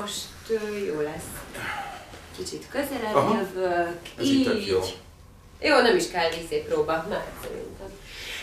most 0.00 0.24
jó 0.86 1.00
lesz. 1.00 1.30
Kicsit 2.36 2.64
közelebb 2.70 3.14
Aha. 3.14 3.34
jövök. 3.36 3.98
Ez 4.18 4.26
így 4.26 4.66
jó. 4.66 4.80
Jó, 5.60 5.80
nem 5.80 5.96
is 5.96 6.10
kell 6.10 6.30
vízé 6.30 6.64
próba, 6.68 7.06
már 7.08 7.24
szerintem. 7.42 7.86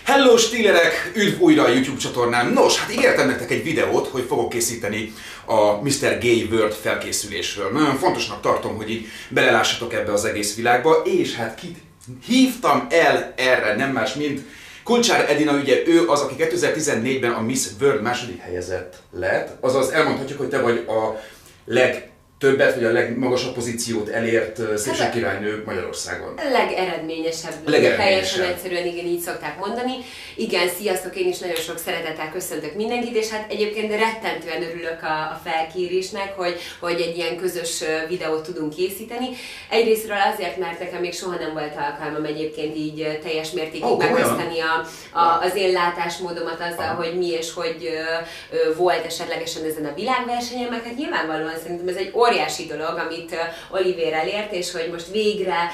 Hello 0.04 0.38
Stílerek! 0.38 1.12
Üdv 1.16 1.42
újra 1.42 1.64
a 1.64 1.68
YouTube 1.68 1.98
csatornám. 1.98 2.54
Nos, 2.54 2.80
hát 2.80 2.92
ígértem 2.92 3.28
nektek 3.28 3.52
egy 3.52 3.64
videót, 3.64 4.08
hogy 4.08 4.24
fogok 4.24 4.50
készíteni 4.50 5.14
a 5.46 5.72
Mr. 5.72 6.18
Gay 6.20 6.48
World 6.52 6.74
felkészülésről. 6.74 7.72
Nagyon 7.72 7.98
fontosnak 7.98 8.42
tartom, 8.42 8.76
hogy 8.76 8.90
így 8.90 9.08
belelássatok 9.30 9.94
ebbe 9.94 10.12
az 10.12 10.26
egész 10.26 10.56
világba, 10.56 11.02
és 11.06 11.36
hát 11.36 11.56
kit 11.56 11.78
hívtam 12.26 12.88
el 12.90 13.34
erre, 13.38 13.76
nem 13.76 13.92
más, 13.92 14.14
mint 14.14 14.42
Kulcsár 14.84 15.30
Edina, 15.30 15.54
ugye 15.54 15.84
ő 15.86 16.08
az, 16.08 16.22
aki 16.22 16.36
2014-ben 16.38 17.32
a 17.32 17.42
Miss 17.42 17.68
World 17.82 18.02
második 18.02 18.42
helyezett 18.42 18.96
lett, 19.12 19.58
azaz 19.60 19.90
elmondhatjuk, 19.90 20.38
hogy 20.38 20.50
te 20.50 20.62
vagy 20.62 20.86
a 20.88 21.20
Lek. 21.68 22.13
Legtöbbet, 22.40 22.76
vagy 22.76 22.84
a 22.84 22.92
legmagasabb 22.92 23.54
pozíciót 23.54 24.10
elért 24.10 24.78
szépségkirálynő 24.78 25.64
Magyarországon. 25.66 26.34
A 26.38 26.52
legeredményesebb. 26.52 27.54
Legeredményesebb. 27.66 27.98
Teljesen 27.98 28.46
egyszerűen 28.46 28.86
igen, 28.86 29.06
így 29.06 29.20
szokták 29.20 29.60
mondani. 29.60 29.94
Igen, 30.36 30.68
sziasztok, 30.80 31.16
én 31.16 31.28
is 31.28 31.40
nagyon 31.40 31.56
sok 31.56 31.78
szeretettel 31.78 32.32
köszöntök 32.32 32.76
mindenkit, 32.76 33.16
és 33.16 33.30
hát 33.30 33.52
egyébként 33.52 33.92
rettentően 33.92 34.64
örülök 34.64 35.04
a, 35.04 35.06
a 35.06 35.42
felkérésnek, 35.44 36.34
hogy, 36.36 36.56
hogy 36.80 37.02
egy 37.02 37.18
ilyen 37.18 37.38
közös 37.38 37.84
videót 38.08 38.44
tudunk 38.44 38.76
készíteni. 38.76 39.28
Egyrésztről 39.70 40.18
azért, 40.34 40.58
mert 40.58 40.80
nekem 40.80 41.02
még 41.02 41.14
soha 41.14 41.36
nem 41.36 41.54
volt 41.54 41.76
alkalmam 41.78 42.26
egyébként 42.26 42.76
így 42.76 43.20
teljes 43.24 43.52
mértékig 43.52 43.84
oh, 43.84 43.98
megosztani 43.98 44.60
a, 44.60 44.88
a, 45.20 45.40
az 45.42 45.56
én 45.56 45.72
látásmódomat 45.72 46.62
azzal, 46.62 46.90
Aha. 46.90 47.02
hogy 47.04 47.18
mi 47.18 47.28
és 47.28 47.54
hogy 47.54 47.78
ö, 47.82 48.56
ö, 48.56 48.76
volt 48.76 49.06
esetlegesen 49.06 49.64
ezen 49.64 49.86
a 49.86 49.94
világversenyen, 49.96 50.70
meg 50.70 50.84
hát 50.84 50.98
nyilvánvalóan 50.98 51.58
szerintem 51.64 51.88
ez 51.88 51.96
egy 51.96 52.12
óriási 52.34 52.66
dolog, 52.66 52.98
amit 53.08 53.36
Oliver 53.72 54.14
elért, 54.14 54.54
és 54.54 54.72
hogy 54.72 54.90
most 54.92 55.08
végre 55.12 55.72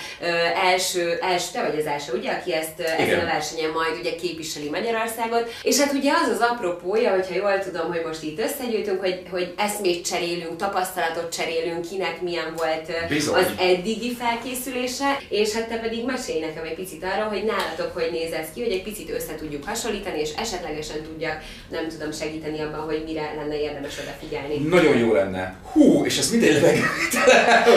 első, 0.72 1.18
első, 1.22 1.48
te 1.54 1.62
vagy 1.62 1.80
az 1.80 1.86
első, 1.86 2.14
ugye, 2.18 2.32
aki 2.32 2.54
ezt 2.54 2.80
ö, 2.80 2.84
ezen 2.84 3.06
Igen. 3.06 3.20
a 3.20 3.26
versenyen 3.26 3.72
majd 3.72 4.00
ugye 4.00 4.16
képviseli 4.16 4.70
Magyarországot. 4.70 5.52
És 5.64 5.80
hát 5.80 5.94
ugye 5.94 6.12
az 6.24 6.30
az 6.30 6.40
apropója, 6.40 7.12
hogyha 7.12 7.36
jól 7.36 7.60
tudom, 7.60 7.88
hogy 7.88 8.02
most 8.06 8.24
itt 8.24 8.40
összegyűjtünk, 8.40 9.00
hogy, 9.00 9.22
hogy 9.32 9.54
eszmét 9.58 10.06
cserélünk, 10.06 10.56
tapasztalatot 10.56 11.34
cserélünk, 11.34 11.90
kinek 11.90 12.22
milyen 12.22 12.54
volt 12.58 13.08
Bizony. 13.10 13.36
az 13.36 13.48
eddigi 13.60 14.16
felkészülése, 14.16 15.18
és 15.30 15.54
hát 15.54 15.68
te 15.68 15.78
pedig 15.78 16.06
mesélj 16.06 16.40
nekem 16.40 16.64
egy 16.64 16.76
picit 16.76 17.04
arról, 17.04 17.28
hogy 17.28 17.44
nálatok 17.44 17.94
hogy 17.94 18.10
néz 18.12 18.32
ez 18.32 18.48
ki, 18.54 18.64
hogy 18.64 18.72
egy 18.72 18.84
picit 18.84 19.10
össze 19.10 19.36
tudjuk 19.36 19.64
hasonlítani, 19.66 20.20
és 20.20 20.30
esetlegesen 20.38 21.02
tudjak, 21.04 21.38
nem 21.70 21.88
tudom, 21.88 22.12
segíteni 22.12 22.60
abban, 22.62 22.80
hogy 22.80 23.04
mire 23.06 23.34
lenne 23.36 23.60
érdemes 23.60 23.98
odafigyelni. 24.02 24.58
Nagyon 24.58 24.98
jó 24.98 25.14
lenne. 25.14 25.56
Hú, 25.72 26.06
és 26.06 26.18
ez 26.18 26.30
minden 26.40 26.62
levegőtelen. 26.62 27.68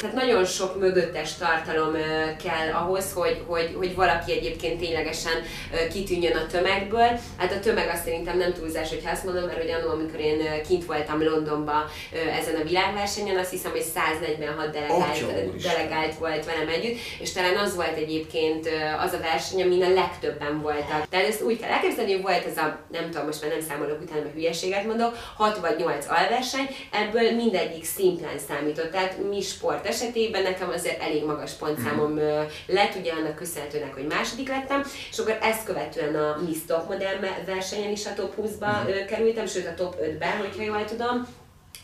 Tehát 0.00 0.14
nagyon 0.14 0.44
sok 0.44 0.78
mögöttes 0.80 1.34
tartalom 1.34 1.92
kell 2.44 2.72
ahhoz, 2.72 3.12
hogy, 3.14 3.42
hogy, 3.46 3.74
hogy 3.76 3.94
valaki 3.94 4.32
egyébként 4.32 4.80
ténylegesen 4.80 5.32
kitűnjön 5.92 6.36
a 6.36 6.46
tömegből. 6.46 7.10
Hát 7.38 7.52
a 7.52 7.60
tömeg 7.60 7.90
azt 7.92 8.04
szerintem 8.04 8.38
nem 8.38 8.52
túlzás, 8.52 8.88
hogyha 8.88 9.10
azt 9.10 9.24
mondom, 9.24 9.44
mert 9.44 9.60
hogy 9.60 9.70
annól, 9.70 9.90
amikor 9.90 10.20
én 10.20 10.62
kint 10.68 10.84
voltam 10.84 11.22
Londonba 11.22 11.90
ezen 12.40 12.60
a 12.60 12.64
világversenyen, 12.64 13.38
azt 13.38 13.50
hiszem, 13.50 13.70
hogy 13.70 13.82
146 13.94 14.70
delegált, 14.70 15.62
delegált 15.62 16.14
volt 16.18 16.44
velem 16.44 16.68
együtt, 16.68 16.98
és 17.20 17.32
talán 17.32 17.56
az 17.56 17.74
volt 17.74 17.96
egyébként 17.96 18.68
az 19.04 19.12
a 19.12 19.18
verseny, 19.20 19.62
amin 19.62 19.82
a 19.82 19.92
legtöbben 19.92 20.60
voltak. 20.60 21.08
Tehát 21.10 21.26
ezt 21.26 21.42
úgy 21.42 21.60
kell 21.60 21.70
elképzelni, 21.70 22.12
hogy 22.12 22.22
volt 22.22 22.46
ez 22.46 22.56
a, 22.56 22.78
nem 22.92 23.10
tudom, 23.10 23.26
most 23.26 23.40
már 23.42 23.50
nem 23.50 23.60
számolok 23.68 24.00
utána, 24.02 24.20
mert 24.22 24.34
hülyeséget 24.34 24.84
mondok, 24.84 25.16
6 25.36 25.58
vagy 25.58 25.76
8 25.76 26.06
alverseny, 26.24 26.68
ebből 26.90 27.30
mindegyik 27.34 27.84
szimplán 27.84 28.38
számított. 28.48 28.90
Tehát 28.90 29.28
mi 29.28 29.40
sport 29.40 29.86
esetében 29.86 30.42
nekem 30.42 30.68
azért 30.68 31.02
elég 31.02 31.24
magas 31.24 31.52
pontszámom 31.52 32.16
ö, 32.18 32.42
lett, 32.66 32.94
ugye 32.94 33.12
annak 33.12 33.34
köszönhetőnek, 33.34 33.94
hogy 33.94 34.06
második 34.06 34.48
lettem, 34.48 34.84
és 35.10 35.18
akkor 35.18 35.38
ezt 35.42 35.64
követően 35.64 36.14
a 36.14 36.40
Miss 36.46 36.58
Top 36.66 36.88
Model 36.88 37.20
me- 37.20 37.44
versenyen 37.46 37.90
is 37.90 38.06
a 38.06 38.14
top 38.14 38.34
20-ba 38.42 38.88
ö, 38.88 39.04
kerültem, 39.04 39.46
sőt 39.46 39.66
a 39.66 39.74
top 39.74 39.96
5-ben, 40.02 40.36
hogyha 40.36 40.62
jól 40.62 40.84
tudom. 40.84 41.26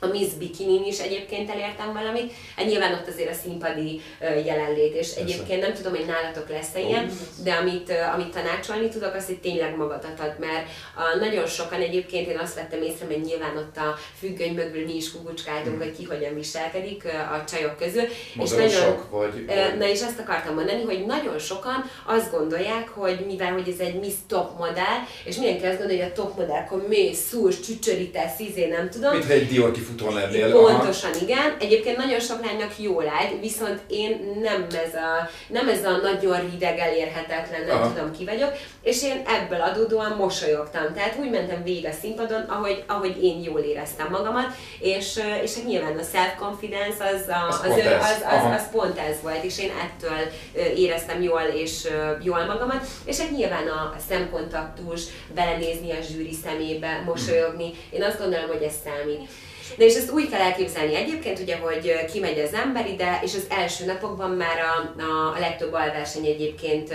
A 0.02 0.06
Miss 0.06 0.28
Bikinin 0.38 0.84
is 0.84 0.98
egyébként 0.98 1.50
elértem 1.50 1.92
valamit. 1.92 2.32
Hát 2.56 2.66
nyilván 2.66 2.92
ott 2.92 3.08
azért 3.08 3.30
a 3.30 3.38
színpadi 3.42 4.00
jelenlét, 4.44 4.94
és 4.94 5.10
egyébként 5.14 5.60
nem 5.60 5.72
tudom, 5.74 5.94
hogy 5.94 6.06
nálatok 6.06 6.48
lesz-e 6.48 6.80
ilyen, 6.80 7.10
de 7.44 7.52
amit, 7.52 7.92
amit 8.14 8.32
tanácsolni 8.32 8.88
tudok, 8.88 9.14
az, 9.14 9.26
hogy 9.26 9.38
tényleg 9.40 9.76
magadat 9.76 10.20
ad, 10.20 10.34
mert 10.38 10.66
a, 10.96 11.16
nagyon 11.18 11.46
sokan 11.46 11.80
egyébként 11.80 12.28
én 12.28 12.38
azt 12.38 12.54
vettem 12.54 12.82
észre, 12.82 13.06
hogy 13.06 13.20
nyilván 13.20 13.56
ott 13.56 13.76
a 13.76 13.98
függöny 14.18 14.54
mögül 14.54 14.84
mi 14.84 14.96
is 14.96 15.12
kukucskáltunk, 15.12 15.82
hogy 15.82 15.96
ki 15.96 16.04
hogyan 16.04 16.34
viselkedik 16.34 17.04
a 17.04 17.44
csajok 17.44 17.76
közül. 17.78 18.02
Modorosok, 18.34 19.10
vagy- 19.10 19.44
Ö, 19.48 19.76
Na 19.78 19.88
és 19.88 20.02
azt 20.02 20.18
akartam 20.18 20.54
mondani, 20.54 20.82
hogy 20.82 21.06
nagyon 21.06 21.38
sokan 21.38 21.90
azt 22.06 22.30
gondolják, 22.30 22.88
hogy 22.88 23.24
mivel 23.26 23.52
hogy 23.52 23.68
ez 23.68 23.78
egy 23.86 23.98
Miss 24.00 24.14
Top 24.28 24.58
modell, 24.58 24.98
és 25.24 25.36
mindenki 25.36 25.66
azt 25.66 25.78
gondolja, 25.78 26.02
hogy 26.02 26.12
a 26.12 26.22
top 26.22 26.36
modell, 26.36 26.56
akkor 26.66 26.86
mész, 26.88 27.18
szúrsz, 27.28 27.60
csücsörítesz, 27.60 28.38
izé, 28.38 28.66
nem 28.66 28.90
tudom. 28.90 29.12
Mintha 29.12 29.32
egy 29.32 29.48
Dior 29.48 29.70
kifutón 29.96 30.14
lennél. 30.14 30.56
Aha. 30.56 30.66
Pontosan, 30.66 31.10
igen. 31.22 31.56
Egyébként 31.60 31.96
nagyon 31.96 32.20
sok 32.20 32.44
lánynak 32.44 32.72
jól 32.78 33.08
áll, 33.08 33.38
viszont 33.40 33.80
én 33.88 34.38
nem 34.42 34.66
ez 34.84 34.94
a, 34.94 35.30
nem 35.48 35.68
ez 35.68 35.84
a 35.84 35.96
nagyon 35.96 36.50
rideg, 36.50 36.78
elérhetetlen, 36.78 37.64
nem 37.66 37.76
Aha. 37.76 37.92
tudom 37.92 38.12
ki 38.12 38.24
vagyok, 38.24 38.52
és 38.82 39.02
én 39.02 39.22
ebből 39.26 39.60
adódóan 39.60 40.12
mosolyogtam. 40.16 40.94
Tehát 40.94 41.16
úgy 41.20 41.30
mentem 41.30 41.62
végig 41.62 41.86
a 41.86 41.92
színpadon, 42.00 42.40
ahogy, 42.40 42.84
ahogy 42.86 43.24
én 43.24 43.42
jól 43.42 43.60
éreztem 43.60 44.08
magamat, 44.10 44.46
és, 44.80 45.16
ö, 45.16 45.42
és 45.42 45.54
hát 45.54 45.64
nyilván 45.66 45.98
a 45.98 46.02
self-confidence 46.12 47.04
az, 47.04 47.28
a, 47.28 47.46
Az 47.48 47.54
az, 47.54 47.66
pont 47.66 47.80
ez. 47.80 48.02
az, 48.02 48.22
Aha. 48.24 48.48
az, 48.48 48.60
az 48.60 48.70
pont 48.70 48.98
ez 48.98 49.16
volt, 49.22 49.44
és 49.44 49.58
én 49.58 49.70
ettől 49.70 50.18
ö, 50.54 50.60
éreztem 50.76 51.22
jól 51.22 51.40
és 51.54 51.84
ö, 51.84 52.10
jól 52.22 52.44
magamat, 52.44 52.86
és 53.04 53.18
hát 53.18 53.30
nyilván 53.30 53.68
a 53.68 53.94
szemkontaktus, 54.08 55.02
belenézni 55.34 55.90
a 55.90 56.02
zsűri 56.10 56.34
szemébe, 56.44 57.02
mosolyogni, 57.06 57.70
én 57.90 58.02
azt 58.02 58.18
gondolom, 58.18 58.46
hogy 58.48 58.62
ez 58.62 58.74
számít. 58.84 59.28
De 59.76 59.84
és 59.84 59.94
ezt 59.94 60.10
úgy 60.10 60.30
kell 60.30 60.40
elképzelni 60.40 60.94
egyébként, 60.94 61.38
ugye, 61.38 61.56
hogy 61.56 62.04
kimegy 62.12 62.38
az 62.38 62.54
ember 62.54 62.88
ide, 62.88 63.20
és 63.22 63.34
az 63.34 63.46
első 63.48 63.84
napokban 63.84 64.30
már 64.30 64.58
a, 64.58 65.02
a, 65.02 65.34
a 65.36 65.38
legtöbb 65.38 65.72
alverseny 65.72 66.26
egyébként 66.26 66.90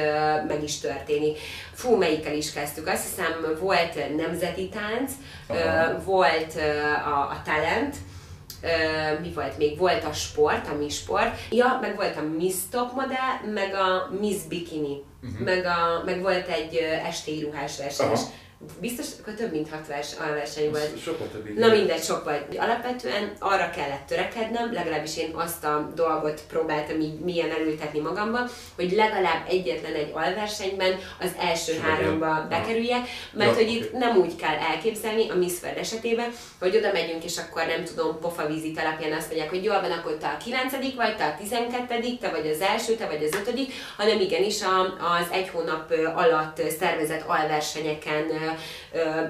meg 0.47 0.63
is 0.63 0.79
történik. 0.79 1.37
Fú, 1.73 1.95
melyikkel 1.95 2.35
is 2.35 2.53
kezdtük? 2.53 2.87
Azt 2.87 3.03
hiszem 3.03 3.57
volt 3.59 4.15
nemzeti 4.15 4.69
tánc, 4.69 5.11
Aha. 5.47 6.01
volt 6.03 6.53
a, 7.05 7.19
a 7.19 7.41
talent, 7.45 7.95
mi 9.21 9.31
volt 9.33 9.57
még? 9.57 9.77
Volt 9.77 10.03
a 10.03 10.13
sport, 10.13 10.67
a 10.67 10.73
mi 10.73 10.89
sport. 10.89 11.39
Ja, 11.49 11.77
meg 11.81 11.95
volt 11.95 12.17
a 12.17 12.21
Miss 12.37 12.55
Top 12.71 12.93
Model, 12.93 13.53
meg 13.53 13.73
a 13.73 14.09
Miss 14.19 14.37
Bikini. 14.49 15.03
Uh-huh. 15.23 15.45
Meg, 15.45 15.65
a, 15.65 16.03
meg 16.05 16.21
volt 16.21 16.47
egy 16.47 16.75
esti 17.07 17.43
ruhás 17.43 17.77
verseny. 17.77 18.07
Biztos, 18.79 19.05
akkor 19.21 19.33
több 19.33 19.51
mint 19.51 19.69
hat 19.69 19.87
vers, 19.87 20.13
alverseny 20.27 20.69
volt. 20.69 21.01
Sokkal 21.01 21.27
több 21.27 21.57
Na 21.57 21.67
mindegy, 21.67 22.03
sok 22.03 22.23
volt. 22.23 22.55
Alapvetően 22.57 23.31
arra 23.39 23.69
kellett 23.69 24.05
törekednem, 24.07 24.73
legalábbis 24.73 25.17
én 25.17 25.31
azt 25.33 25.63
a 25.63 25.91
dolgot 25.95 26.41
próbáltam 26.47 26.99
így 26.99 27.19
milyen 27.19 27.51
elültetni 27.51 27.99
magamba, 27.99 28.39
hogy 28.75 28.91
legalább 28.91 29.45
egyetlen 29.47 29.93
egy 29.93 30.11
alversenyben 30.13 30.99
az 31.19 31.31
első 31.39 31.71
És 31.71 31.79
háromba 31.79 32.45
bekerüljek, 32.49 33.07
mert 33.31 33.49
Ja, 33.49 33.55
hogy 33.55 33.71
itt 33.71 33.91
nem 33.91 34.17
úgy 34.17 34.35
kell 34.35 34.55
elképzelni 34.55 35.29
a 35.29 35.35
Miss 35.35 35.61
World 35.63 35.77
esetében, 35.77 36.31
hogy 36.59 36.75
oda 36.75 36.91
megyünk, 36.91 37.23
és 37.23 37.37
akkor 37.37 37.65
nem 37.67 37.83
tudom, 37.83 38.19
pofavízit 38.19 38.79
alapján 38.79 39.17
azt 39.17 39.27
mondják, 39.27 39.49
hogy 39.49 39.63
jól 39.63 39.81
van, 39.81 39.91
akkor 39.91 40.17
te 40.17 40.27
a 40.27 40.43
9 40.43 40.95
vagy, 40.95 41.15
te 41.15 41.25
a 41.25 41.35
12 41.37 42.17
te 42.19 42.29
vagy 42.29 42.47
az 42.47 42.61
első, 42.61 42.93
te 42.95 43.05
vagy 43.07 43.23
az 43.23 43.39
ötödik, 43.39 43.73
hanem 43.97 44.19
igenis 44.19 44.61
a, 44.61 44.81
az 45.19 45.27
egy 45.31 45.49
hónap 45.49 45.93
alatt 46.15 46.61
szervezett 46.79 47.23
alversenyeken 47.27 48.44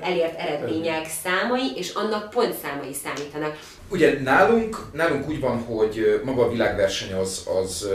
elért 0.01 0.39
eredmények 0.39 1.07
számai, 1.23 1.71
és 1.75 1.93
annak 1.93 2.29
pontszámai 2.29 2.93
számítanak. 3.03 3.59
Ugye 3.89 4.21
nálunk, 4.21 4.77
nálunk 4.93 5.27
úgy 5.29 5.39
van, 5.39 5.57
hogy 5.63 6.21
maga 6.23 6.43
a 6.43 6.49
világverseny 6.49 7.13
az, 7.13 7.47
az 7.61 7.87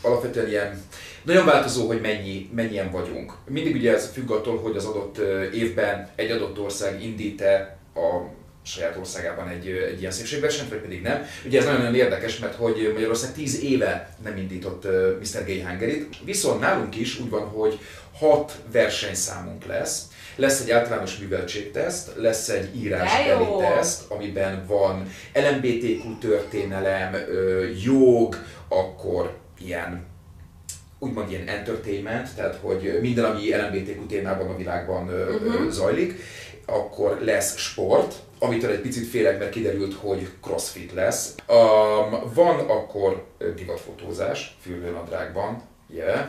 alapvetően 0.00 0.48
ilyen 0.48 0.82
nagyon 1.22 1.44
változó, 1.44 1.86
hogy 1.86 2.00
mennyi, 2.00 2.50
mennyien 2.54 2.90
vagyunk. 2.90 3.32
Mindig 3.48 3.74
ugye 3.74 3.94
ez 3.94 4.10
függ 4.12 4.30
attól, 4.30 4.58
hogy 4.58 4.76
az 4.76 4.84
adott 4.84 5.18
évben 5.52 6.08
egy 6.14 6.30
adott 6.30 6.58
ország 6.58 7.02
indít-e 7.02 7.78
a 7.94 8.34
saját 8.62 8.96
országában 8.96 9.48
egy, 9.48 9.68
egy 9.68 10.00
ilyen 10.00 10.10
szépségversenyt, 10.10 10.68
vagy 10.68 10.78
pedig 10.78 11.02
nem. 11.02 11.26
Ugye 11.46 11.58
ez 11.58 11.64
nagyon-nagyon 11.64 11.94
érdekes, 11.94 12.38
mert 12.38 12.54
hogy 12.54 12.90
Magyarország 12.92 13.32
10 13.32 13.62
éve 13.62 14.16
nem 14.24 14.36
indított 14.36 14.84
Mr. 15.20 15.44
Gay 15.46 15.62
Hungary-t. 15.62 16.14
Viszont 16.24 16.60
nálunk 16.60 16.96
is 16.96 17.20
úgy 17.20 17.30
van, 17.30 17.48
hogy 17.48 17.78
hat 18.18 18.52
versenyszámunk 18.72 19.64
lesz. 19.66 20.02
Lesz 20.36 20.60
egy 20.60 20.70
általános 20.70 21.18
műveltségteszt, 21.18 22.12
lesz 22.16 22.48
egy 22.48 22.76
írásbeli 22.76 23.46
teszt, 23.58 24.10
amiben 24.10 24.64
van 24.66 25.10
LMBTQ 25.34 26.18
történelem, 26.20 27.16
jog, 27.84 28.36
akkor 28.68 29.36
ilyen 29.58 30.06
úgymond 30.98 31.30
ilyen 31.30 31.48
entertainment, 31.48 32.34
tehát 32.34 32.58
hogy 32.60 32.98
minden, 33.00 33.24
ami 33.24 33.54
LMBTQ 33.54 34.06
témában 34.06 34.48
a 34.48 34.56
világban 34.56 35.08
uh-huh. 35.08 35.70
zajlik. 35.70 36.14
akkor 36.66 37.18
lesz 37.20 37.56
sport, 37.56 38.14
amitől 38.38 38.70
egy 38.70 38.80
picit 38.80 39.08
félek, 39.08 39.38
mert 39.38 39.50
kiderült, 39.50 39.94
hogy 39.94 40.28
crossfit 40.42 40.92
lesz. 40.92 41.34
Um, 41.48 42.32
van 42.34 42.58
akkor 42.58 43.26
divatfotózás, 43.54 44.56
fürdőnadrágban, 44.60 45.62
yeah. 45.90 46.28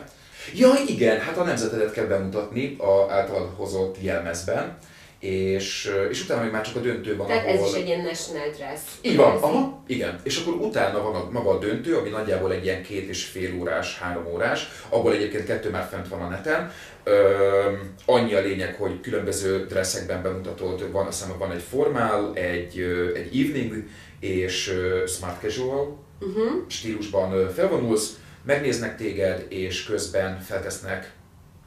Ja, 0.54 0.70
igen, 0.86 1.20
hát 1.20 1.36
a 1.36 1.44
nemzetedet 1.44 1.92
kell 1.92 2.04
bemutatni 2.04 2.76
a 2.78 3.12
által 3.12 3.54
hozott 3.56 3.96
jelmezben 4.00 4.78
és, 5.18 5.90
és 6.10 6.24
utána 6.24 6.42
még 6.42 6.50
már 6.50 6.62
csak 6.62 6.76
a 6.76 6.80
döntő 6.80 7.16
van, 7.16 7.26
Tehát 7.26 7.46
ahol... 7.46 7.66
ez 7.66 7.74
is 7.74 7.80
egy 7.80 7.86
ilyen 7.86 8.00
national 8.00 8.48
dress. 8.56 8.80
Így 9.02 9.16
van, 9.16 9.36
aha, 9.36 9.82
igen. 9.86 10.20
És 10.22 10.40
akkor 10.40 10.54
utána 10.54 11.02
van 11.02 11.14
a, 11.14 11.28
maga 11.30 11.50
a 11.50 11.58
döntő, 11.58 11.96
ami 11.96 12.08
nagyjából 12.08 12.52
egy 12.52 12.64
ilyen 12.64 12.82
két 12.82 13.08
és 13.08 13.24
fél 13.24 13.60
órás, 13.60 13.98
három 13.98 14.26
órás, 14.26 14.68
abból 14.88 15.12
egyébként 15.12 15.46
kettő 15.46 15.70
már 15.70 15.88
fent 15.90 16.08
van 16.08 16.20
a 16.20 16.28
neten. 16.28 16.72
Ö, 17.04 17.72
annyi 18.06 18.34
a 18.34 18.40
lényeg, 18.40 18.74
hogy 18.74 19.00
különböző 19.00 19.66
dresszekben 19.66 20.22
bemutatod, 20.22 20.92
van, 20.92 21.06
azt 21.06 21.22
hiszem, 21.22 21.38
van 21.38 21.52
egy 21.52 21.62
formál, 21.70 22.30
egy, 22.34 22.78
egy 23.14 23.40
evening 23.40 23.84
és 24.20 24.74
smart 25.06 25.40
casual 25.40 25.96
uh-huh. 26.20 26.50
stílusban 26.66 27.50
felvonulsz, 27.54 28.18
megnéznek 28.48 28.96
téged, 28.96 29.46
és 29.48 29.84
közben 29.84 30.40
feltesznek 30.40 31.12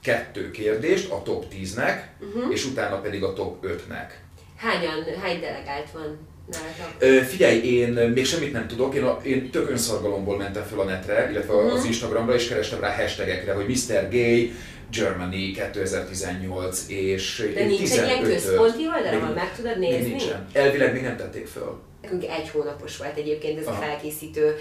kettő 0.03 0.51
kérdést 0.51 1.11
a 1.11 1.21
top 1.23 1.45
10-nek, 1.53 1.95
uh-huh. 2.19 2.41
Mhm. 2.41 2.51
és 2.51 2.65
utána 2.65 2.99
pedig 2.99 3.23
a 3.23 3.33
top 3.33 3.65
5-nek. 3.65 4.09
Hányan, 4.55 5.03
hány 5.21 5.39
delegált 5.39 5.91
van 5.93 6.27
nálatok? 6.51 6.95
Ö, 6.99 7.21
figyelj, 7.21 7.57
én 7.57 7.89
még 7.89 8.25
semmit 8.25 8.51
nem 8.51 8.67
tudok, 8.67 8.95
én, 8.95 9.03
a, 9.03 9.19
én 9.23 9.49
tök 9.51 9.69
önszargalomból 9.69 10.37
mentem 10.37 10.63
fel 10.63 10.79
a 10.79 10.83
netre, 10.83 11.29
illetve 11.31 11.53
uh-huh. 11.53 11.73
az 11.73 11.85
Instagramra, 11.85 12.33
és 12.33 12.47
kerestem 12.47 12.79
rá 12.79 12.95
hashtagekre, 12.95 13.53
hogy 13.53 13.67
Mr. 13.67 14.09
Gay, 14.09 14.51
Germany 14.91 15.53
2018, 15.53 16.85
és 16.87 17.51
De 17.53 17.65
nincs 17.65 17.79
15 17.79 18.09
egy 18.09 18.09
ilyen 18.09 18.23
központi 18.23 18.87
oldal, 18.87 19.21
ahol 19.21 19.33
meg 19.33 19.55
tudod 19.55 19.79
nézni? 19.79 20.09
Nincsen. 20.09 20.47
Elvileg 20.53 20.93
még 20.93 21.01
nem 21.01 21.17
tették 21.17 21.47
föl. 21.47 21.79
Nekünk 22.01 22.24
egy 22.24 22.50
hónapos 22.50 22.98
volt 22.98 23.18
egyébként 23.18 23.59
ez 23.59 23.68
a 23.68 23.74
felkészítő 23.74 24.57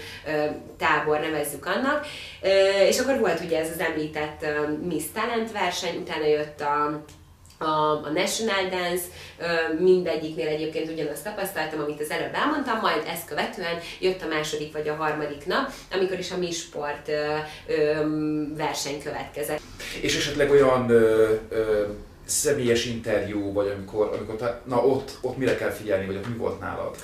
tábor, 0.77 1.19
nevezzük 1.19 1.65
annak. 1.65 2.05
És 2.87 2.99
akkor 2.99 3.19
volt 3.19 3.39
ugye 3.39 3.59
ez 3.59 3.69
az 3.69 3.79
említett 3.79 4.45
Miss 4.83 5.03
Talent 5.13 5.51
verseny, 5.51 5.97
utána 5.97 6.25
jött 6.25 6.61
a 6.61 7.03
a, 7.61 8.05
a 8.05 8.11
National 8.13 8.69
Dance, 8.69 9.03
mindegyiknél 9.79 10.47
egyébként 10.47 10.91
ugyanazt 10.91 11.23
tapasztaltam, 11.23 11.79
amit 11.79 12.01
az 12.01 12.09
előbb 12.09 12.33
elmondtam, 12.33 12.79
majd 12.79 13.03
ezt 13.07 13.27
követően 13.27 13.79
jött 13.99 14.21
a 14.21 14.27
második 14.27 14.73
vagy 14.73 14.87
a 14.87 14.95
harmadik 14.95 15.45
nap, 15.45 15.71
amikor 15.91 16.19
is 16.19 16.31
a 16.31 16.37
Mi 16.37 16.51
Sport 16.51 17.11
verseny 18.57 19.01
következett. 19.03 19.59
És 20.01 20.17
esetleg 20.17 20.51
olyan 20.51 20.89
ö, 20.89 21.33
ö, 21.49 21.85
személyes 22.25 22.85
interjú, 22.85 23.53
vagy 23.53 23.67
amikor, 23.67 24.11
amikor 24.13 24.61
na 24.65 24.85
ott, 24.85 25.17
ott 25.21 25.37
mire 25.37 25.55
kell 25.55 25.71
figyelni, 25.71 26.05
vagy 26.05 26.15
ott 26.15 26.27
mi 26.27 26.35
volt 26.35 26.59
nálad? 26.59 26.95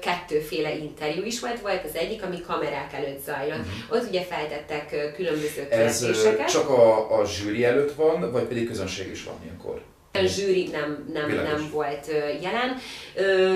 Kettőféle 0.00 0.74
interjú 0.74 1.24
is 1.24 1.40
volt, 1.40 1.60
volt 1.60 1.84
az 1.84 1.94
egyik, 1.94 2.22
ami 2.22 2.40
kamerák 2.40 2.92
előtt 2.92 3.24
zajlott. 3.24 3.58
Uh-huh. 3.58 3.96
Ott 3.96 4.08
ugye 4.08 4.22
feltettek 4.22 5.12
különböző 5.14 5.68
kérdéseket. 5.68 6.40
Ez 6.40 6.52
csak 6.52 6.68
a, 6.68 7.18
a 7.20 7.26
zsűri 7.26 7.64
előtt 7.64 7.94
van, 7.94 8.32
vagy 8.32 8.44
pedig 8.44 8.66
közönség 8.66 9.10
is 9.10 9.24
van 9.24 9.34
ilyenkor? 9.44 9.82
A 10.18 10.26
zsűri 10.26 10.68
nem, 10.72 11.10
nem, 11.12 11.30
nem 11.30 11.68
volt 11.72 12.06
jelen, 12.42 12.76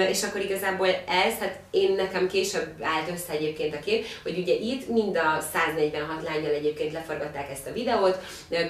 és 0.08 0.22
akkor 0.22 0.40
igazából 0.40 0.88
ez, 1.26 1.38
hát 1.40 1.58
én 1.70 1.92
nekem 1.92 2.28
később 2.28 2.68
állt 2.80 3.10
össze 3.14 3.32
egyébként 3.32 3.74
a 3.74 3.78
kép, 3.84 4.06
hogy 4.22 4.38
ugye 4.38 4.54
itt 4.54 4.88
mind 4.88 5.16
a 5.16 5.40
146 5.52 6.22
lányjal 6.22 6.54
egyébként 6.54 6.92
leforgatták 6.92 7.50
ezt 7.50 7.66
a 7.66 7.72
videót, 7.72 8.18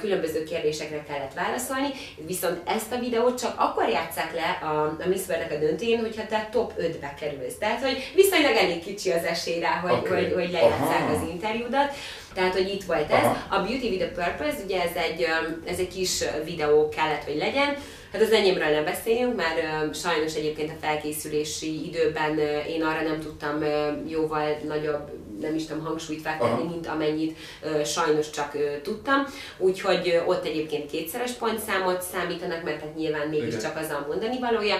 különböző 0.01 0.45
kérdésekre 0.45 1.05
kellett 1.09 1.35
válaszolni, 1.35 1.89
viszont 2.27 2.61
ezt 2.65 2.93
a 2.93 2.99
videót 2.99 3.41
csak 3.41 3.55
akkor 3.59 3.89
játszák 3.89 4.35
le 4.35 4.67
a, 4.69 4.85
a 4.85 5.09
Miss 5.09 5.29
World-nek 5.29 5.53
a 5.53 5.59
döntén, 5.59 6.01
hogyha 6.01 6.27
te 6.27 6.49
top 6.53 6.73
5-be 6.79 7.15
kerülsz. 7.21 7.59
Tehát, 7.59 7.83
hogy 7.83 8.13
viszonylag 8.15 8.57
elég 8.57 8.85
kicsi 8.85 9.11
az 9.11 9.25
esély 9.25 9.61
rá, 9.61 9.71
hogy, 9.71 9.93
okay. 9.93 10.23
hogy, 10.23 10.33
hogy 10.33 10.51
lejátszák 10.51 11.11
az 11.11 11.29
interjúdat. 11.31 11.95
Tehát, 12.35 12.53
hogy 12.53 12.69
itt 12.69 12.85
volt 12.85 13.11
ez. 13.11 13.25
Aha. 13.25 13.57
A 13.57 13.63
Beauty 13.63 13.89
with 13.89 14.05
a 14.05 14.23
Purpose, 14.23 14.65
ugye 14.65 14.83
ez 14.83 14.95
egy, 14.95 15.27
ez 15.65 15.79
egy 15.79 15.89
kis 15.89 16.25
videó 16.45 16.89
kellett, 16.89 17.25
hogy 17.25 17.37
legyen. 17.37 17.77
Hát 18.13 18.23
az 18.23 18.33
enyémről 18.33 18.69
nem 18.69 18.85
beszéljünk, 18.85 19.37
mert 19.37 19.59
uh, 19.59 19.95
sajnos 19.95 20.35
egyébként 20.35 20.71
a 20.71 20.87
felkészülési 20.87 21.87
időben 21.87 22.31
uh, 22.31 22.71
én 22.71 22.83
arra 22.83 23.03
nem 23.03 23.21
tudtam 23.21 23.57
uh, 23.57 24.11
jóval 24.11 24.57
nagyobb, 24.69 25.11
nem 25.41 25.55
is 25.55 25.67
tudom, 25.67 25.85
hangsúlyt 25.85 26.21
fektetni, 26.21 26.65
mint 26.69 26.87
amennyit 26.87 27.39
uh, 27.63 27.85
sajnos 27.85 28.31
csak 28.31 28.55
uh, 28.55 28.81
tudtam. 28.83 29.25
Úgyhogy 29.59 30.21
uh, 30.23 30.29
ott 30.29 30.45
egyébként 30.45 30.91
kétszeres 30.91 31.33
pontszámot 31.33 32.03
számítanak, 32.03 32.63
mert 32.63 32.81
hát 32.81 32.95
nyilván 32.97 33.29
mégiscsak 33.29 33.77
az 33.77 33.91
a 33.91 34.07
mondani 34.09 34.39
valója 34.39 34.77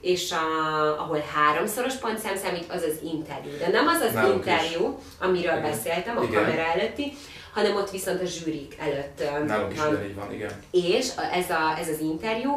és 0.00 0.32
a, 0.32 1.00
ahol 1.00 1.24
háromszoros 1.34 1.94
pontszám 1.94 2.36
számít, 2.36 2.72
az 2.72 2.82
az 2.82 2.98
interjú. 3.02 3.58
De 3.58 3.68
nem 3.68 3.86
az 3.86 4.00
az 4.00 4.12
Nálunk 4.12 4.36
interjú, 4.36 4.98
is. 4.98 5.04
amiről 5.26 5.56
igen. 5.56 5.62
beszéltem 5.70 6.16
a 6.18 6.22
igen. 6.22 6.44
kamera 6.44 6.62
előtti, 6.62 7.12
hanem 7.54 7.76
ott 7.76 7.90
viszont 7.90 8.22
a 8.22 8.24
zsűrik 8.26 8.76
előtt 8.78 9.46
Nálunk 9.46 9.72
is 9.72 9.78
van. 9.78 10.04
így 10.04 10.14
van, 10.14 10.32
igen. 10.32 10.50
És 10.70 11.08
ez, 11.32 11.50
a, 11.50 11.78
ez 11.78 11.88
az 11.88 12.00
interjú 12.00 12.50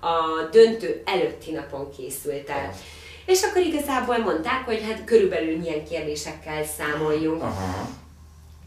a 0.00 0.42
döntő 0.50 1.02
előtti 1.04 1.50
napon 1.52 1.90
készült 1.96 2.48
el. 2.48 2.56
Aha. 2.56 2.72
És 3.26 3.42
akkor 3.42 3.62
igazából 3.62 4.18
mondták, 4.18 4.64
hogy 4.64 4.82
hát 4.88 5.04
körülbelül 5.04 5.58
milyen 5.58 5.84
kérdésekkel 5.84 6.64
számoljunk. 6.64 7.42
Aha. 7.42 7.88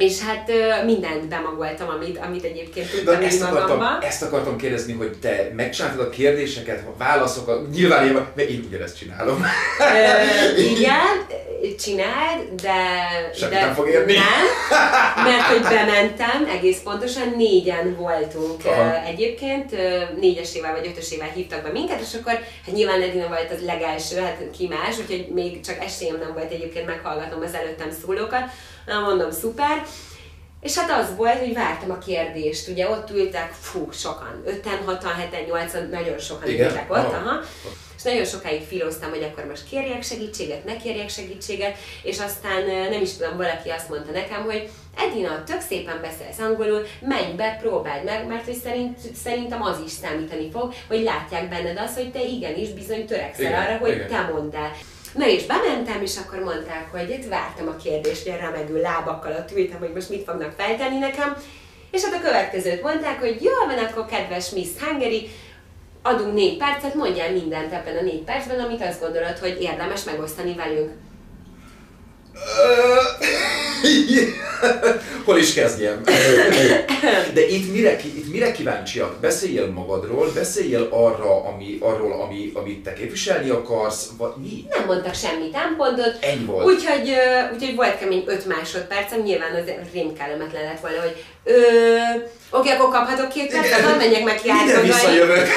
És 0.02 0.20
hát 0.20 0.52
mindent 0.86 1.28
bemagoltam, 1.28 1.90
amit, 1.90 2.20
amit 2.26 2.44
egyébként 2.44 2.90
tudtam 2.90 3.20
De 3.20 3.26
ezt 3.26 3.42
akartam, 3.42 3.98
ezt 4.02 4.22
akartam 4.22 4.58
kérdezni, 4.58 4.94
hogy 4.94 5.18
te 5.22 5.52
megcsináltad 5.56 6.06
a 6.06 6.10
kérdéseket, 6.10 6.84
a 6.88 6.98
válaszokat, 6.98 7.70
nyilván 7.72 8.06
én, 8.06 8.14
mert 8.36 8.50
én 8.50 8.64
ugyanezt 8.68 8.98
csinálom. 8.98 9.46
Ö, 9.80 10.62
igen, 10.76 11.26
csináld, 11.80 12.62
de... 12.62 12.74
Semmi 13.36 13.54
de 13.54 13.60
nem 13.60 13.74
fog 13.74 13.88
érni. 13.88 14.14
Nem, 14.14 14.46
mert 15.24 15.42
hogy 15.42 15.62
bementem, 15.62 16.48
egész 16.58 16.80
pontosan 16.84 17.34
négyen 17.38 17.96
voltunk 17.96 18.66
Aha. 18.66 19.06
egyébként, 19.06 19.76
négyesével 20.20 20.72
vagy 20.72 20.88
ötösével 20.88 21.30
hívtak 21.34 21.64
be 21.64 21.72
minket, 21.72 22.00
és 22.00 22.14
akkor 22.20 22.34
hát 22.66 22.76
nyilván 22.76 23.02
Edina 23.02 23.28
volt 23.28 23.52
az 23.52 23.66
legelső, 23.66 24.20
hát 24.20 24.38
ki 24.58 24.68
más, 24.68 24.98
úgyhogy 25.00 25.28
még 25.34 25.60
csak 25.60 25.84
esélyem 25.84 26.18
nem 26.18 26.34
volt 26.34 26.52
egyébként 26.52 26.86
meghallgatom 26.86 27.42
az 27.42 27.54
előttem 27.54 27.92
szólókat, 28.06 28.44
Na, 28.86 29.00
mondom, 29.00 29.32
szuper. 29.32 29.84
És 30.62 30.78
hát 30.78 30.92
az 30.92 31.16
volt, 31.16 31.40
hogy 31.40 31.54
vártam 31.54 31.92
a 31.92 31.98
kérdést. 31.98 32.68
Ugye 32.68 32.90
ott 32.90 33.10
ültek, 33.10 33.52
fú, 33.52 33.92
sokan, 33.92 34.44
5-en, 34.48 34.80
6-an, 34.88 35.14
7-en, 35.32 35.52
8-an, 35.52 35.90
nagyon 35.90 36.20
sokan 36.20 36.50
Igen? 36.50 36.68
ültek 36.68 36.92
ott. 36.92 36.98
Aha. 36.98 37.16
aha. 37.16 37.40
És 37.98 38.08
nagyon 38.08 38.26
sokáig 38.26 38.62
filoztam, 38.62 39.10
hogy 39.10 39.24
akkor 39.24 39.46
most 39.46 39.70
kérjek 39.70 40.04
segítséget, 40.04 40.66
ne 40.66 40.78
kérjek 40.78 41.10
segítséget, 41.10 41.78
és 42.04 42.20
aztán 42.20 42.66
nem 42.90 43.02
is 43.02 43.14
tudom, 43.14 43.38
valaki 43.38 43.70
azt 43.70 43.90
mondta 43.90 44.12
nekem, 44.12 44.44
hogy 44.44 44.70
Edina, 44.98 45.44
tök 45.44 45.62
szépen 45.62 46.00
beszélsz 46.02 46.40
angolul, 46.40 46.86
menj 47.00 47.34
be, 47.36 47.58
próbáld 47.62 48.04
meg, 48.04 48.28
mert 48.28 48.46
hogy 48.46 48.60
szerint, 48.64 48.98
szerintem 49.24 49.62
az 49.62 49.82
is 49.86 49.92
számítani 49.92 50.50
fog, 50.52 50.74
hogy 50.88 51.02
látják 51.04 51.50
benned 51.50 51.78
azt, 51.78 51.96
hogy 51.96 52.12
te 52.12 52.24
igenis 52.24 52.70
bizony 52.70 53.06
törekszel 53.06 53.46
Igen, 53.46 53.62
arra, 53.62 53.78
hogy 53.78 53.92
Igen. 53.92 54.08
te 54.08 54.30
mondd 54.34 54.56
el. 54.56 54.72
Na 55.14 55.28
és 55.28 55.46
bementem, 55.46 56.02
és 56.02 56.18
akkor 56.18 56.40
mondták, 56.40 56.92
hogy 56.92 57.10
itt 57.10 57.30
vártam 57.30 57.68
a 57.68 57.76
kérdést, 57.76 58.28
hogy 58.28 58.40
remegő 58.40 58.82
lábakkal 58.82 59.32
ott 59.32 59.58
ültem, 59.58 59.80
hogy 59.80 59.94
most 59.94 60.10
mit 60.10 60.24
fognak 60.24 60.54
feltenni 60.58 60.98
nekem. 60.98 61.38
És 61.92 62.04
hát 62.04 62.14
a 62.14 62.22
következőt 62.22 62.82
mondták, 62.82 63.20
hogy 63.20 63.38
jól 63.42 63.66
van, 63.66 63.78
akkor 63.78 64.06
kedves 64.06 64.50
Miss 64.50 64.70
Hungary, 64.80 65.30
adunk 66.02 66.34
négy 66.34 66.58
percet, 66.58 66.96
mondjál 66.96 67.32
mindent 67.32 67.74
ebben 67.74 67.98
a 67.98 68.02
négy 68.02 68.24
percben, 68.24 68.60
amit 68.60 68.82
azt 68.82 69.02
gondolod, 69.02 69.38
hogy 69.38 69.62
érdemes 69.62 70.04
megosztani 70.04 70.54
velünk. 70.56 70.92
Hol 75.26 75.38
is 75.38 75.54
kezdjem? 75.54 76.02
De 77.34 77.48
itt 77.48 77.72
mire, 77.74 77.98
itt 78.04 78.32
mire 78.32 78.52
kíváncsiak? 78.52 79.20
Beszéljél 79.20 79.68
magadról, 79.68 80.32
beszéljél 80.34 80.88
arra, 80.92 81.46
ami, 81.46 81.78
arról, 81.80 82.22
ami, 82.22 82.52
amit 82.54 82.84
te 82.84 82.94
képviselni 82.94 83.50
akarsz, 83.50 84.10
vagy 84.18 84.32
mi? 84.42 84.66
Nem 84.70 84.86
mondtak 84.86 85.16
semmi 85.16 85.50
támpontot. 85.50 86.18
Ennyi 86.20 86.46
volt. 86.46 86.66
Úgyhogy, 86.66 87.14
úgyhogy 87.54 87.76
volt 87.76 87.98
kemény 87.98 88.24
5 88.26 88.46
másodpercem, 88.46 89.22
nyilván 89.22 89.56
az 89.56 89.72
rém 89.94 90.14
kellemetlen 90.14 90.64
lett 90.64 90.80
volna, 90.80 91.02
hogy 91.02 91.24
Ö, 91.44 91.54
oké, 92.50 92.70
akkor 92.70 92.90
kaphatok 92.90 93.30
két 93.30 93.52
percet, 93.52 93.82
hadd 93.82 93.98
menjek 93.98 94.24
meg 94.24 94.36
ki 94.42 94.52
Mindjárt 94.52 94.82
visszajövök. 94.82 95.48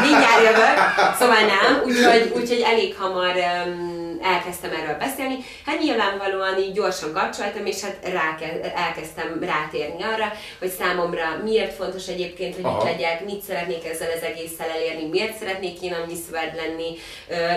Mindjárt 0.00 0.42
jövök, 0.42 0.76
szóval 1.18 1.40
nem, 1.40 1.82
úgyhogy, 1.84 2.32
úgyhogy 2.34 2.64
elég 2.66 2.94
hamar 2.98 3.34
um, 3.66 4.01
elkezdtem 4.22 4.72
erről 4.72 4.96
beszélni, 4.98 5.36
hát 5.66 5.80
nyilvánvalóan 5.80 6.58
így 6.58 6.72
gyorsan 6.72 7.12
kapcsoltam, 7.12 7.66
és 7.66 7.80
hát 7.80 7.96
ráke, 8.02 8.72
elkezdtem 8.74 9.38
rátérni 9.40 10.02
arra, 10.02 10.32
hogy 10.58 10.70
számomra 10.70 11.40
miért 11.44 11.74
fontos 11.74 12.06
egyébként, 12.08 12.54
hogy 12.54 12.64
Aha. 12.64 12.78
itt 12.78 12.84
legyek, 12.84 13.24
mit 13.24 13.42
szeretnék 13.42 13.84
ezzel 13.84 14.10
az 14.16 14.22
egésszel 14.22 14.70
elérni, 14.70 15.08
miért 15.08 15.38
szeretnék 15.38 15.82
én 15.82 15.92
a 15.92 16.06
Miss 16.06 16.18
World 16.32 16.54
lenni, 16.54 16.96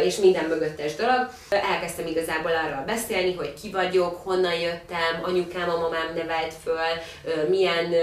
és 0.04 0.16
minden 0.16 0.46
mögöttes 0.46 0.96
dolog. 0.96 1.30
Elkezdtem 1.50 2.08
igazából 2.08 2.52
arról 2.52 2.84
beszélni, 2.86 3.34
hogy 3.34 3.54
ki 3.62 3.70
vagyok, 3.72 4.22
honnan 4.24 4.54
jöttem, 4.54 5.14
anyukám, 5.22 5.70
a 5.70 5.80
mamám 5.80 6.14
nevelt 6.16 6.54
föl, 6.64 6.92
milyen 7.50 7.94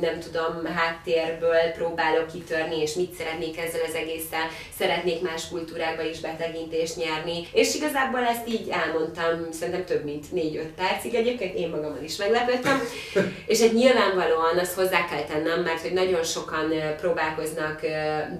nem 0.00 0.20
tudom, 0.20 0.74
háttérből 0.74 1.70
próbálok 1.76 2.26
kitörni, 2.32 2.80
és 2.80 2.94
mit 2.94 3.14
szeretnék 3.14 3.58
ezzel 3.58 3.80
az 3.88 3.94
egésszel, 3.94 4.48
szeretnék 4.78 5.22
más 5.22 5.48
kultúrákba 5.48 6.02
is 6.02 6.20
betekintést 6.20 6.96
nyerni. 6.96 7.48
És 7.52 7.77
igazából 7.78 8.20
ezt 8.20 8.48
így 8.48 8.68
elmondtam, 8.68 9.52
szerintem 9.52 9.84
több 9.84 10.04
mint 10.04 10.24
4-5 10.34 10.60
percig 10.76 11.14
egyébként, 11.14 11.54
én 11.54 11.68
magamon 11.68 12.04
is 12.04 12.16
meglepődtem. 12.16 12.80
és 13.52 13.60
egy 13.60 13.74
nyilvánvalóan 13.74 14.58
azt 14.58 14.74
hozzá 14.74 15.06
kell 15.06 15.24
tennem, 15.24 15.62
mert 15.62 15.80
hogy 15.80 15.92
nagyon 15.92 16.22
sokan 16.22 16.72
próbálkoznak 17.00 17.80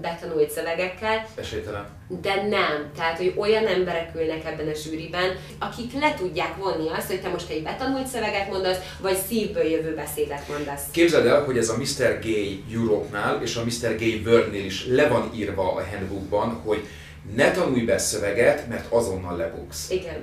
betanult 0.01 0.51
szövegekkel. 0.51 1.27
Esélytelen. 1.35 1.97
De 2.21 2.35
nem. 2.35 2.91
Tehát, 2.95 3.17
hogy 3.17 3.33
olyan 3.37 3.67
emberek 3.67 4.11
ülnek 4.15 4.45
ebben 4.45 4.67
a 4.67 4.73
zsűriben, 4.73 5.35
akik 5.59 5.93
le 5.99 6.13
tudják 6.13 6.55
vonni 6.55 6.89
azt, 6.97 7.07
hogy 7.07 7.21
te 7.21 7.29
most 7.29 7.49
egy 7.49 7.63
betanult 7.63 8.07
szöveget 8.07 8.51
mondasz, 8.51 8.77
vagy 9.01 9.17
szívből 9.27 9.63
jövő 9.63 9.95
beszédet 9.95 10.47
mondasz. 10.47 10.83
Képzeld 10.91 11.25
el, 11.25 11.43
hogy 11.43 11.57
ez 11.57 11.69
a 11.69 11.77
Mr. 11.77 12.19
Gay 12.21 12.63
Europe-nál 12.73 13.41
és 13.41 13.55
a 13.55 13.63
Mr. 13.63 13.97
Gay 13.97 14.21
World-nél 14.25 14.65
is 14.65 14.85
le 14.87 15.07
van 15.07 15.31
írva 15.35 15.73
a 15.73 15.85
handbookban, 15.91 16.61
hogy 16.65 16.87
ne 17.35 17.51
tanulj 17.51 17.83
be 17.83 17.97
szöveget, 17.97 18.67
mert 18.67 18.91
azonnal 18.91 19.37
lebuksz. 19.37 19.89
Igen. 19.89 20.21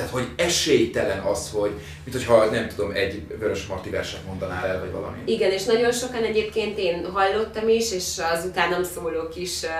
Tehát, 0.00 0.14
hogy 0.14 0.28
esélytelen 0.36 1.18
az, 1.18 1.50
hogy, 1.52 1.70
mint 2.04 2.16
hogyha 2.16 2.44
nem 2.44 2.68
tudom, 2.68 2.90
egy 2.94 3.22
Vörös 3.38 3.66
Marti 3.66 3.90
verset 3.90 4.26
mondanál 4.26 4.66
el, 4.66 4.80
vagy 4.80 4.90
valami. 4.90 5.16
Igen, 5.24 5.50
és 5.50 5.64
nagyon 5.64 5.92
sokan 5.92 6.22
egyébként 6.22 6.78
én 6.78 7.06
hallottam 7.12 7.68
is, 7.68 7.92
és 7.92 8.04
az 8.34 8.44
utánam 8.44 8.82
szólók 8.94 9.36
is 9.36 9.62
uh, 9.62 9.70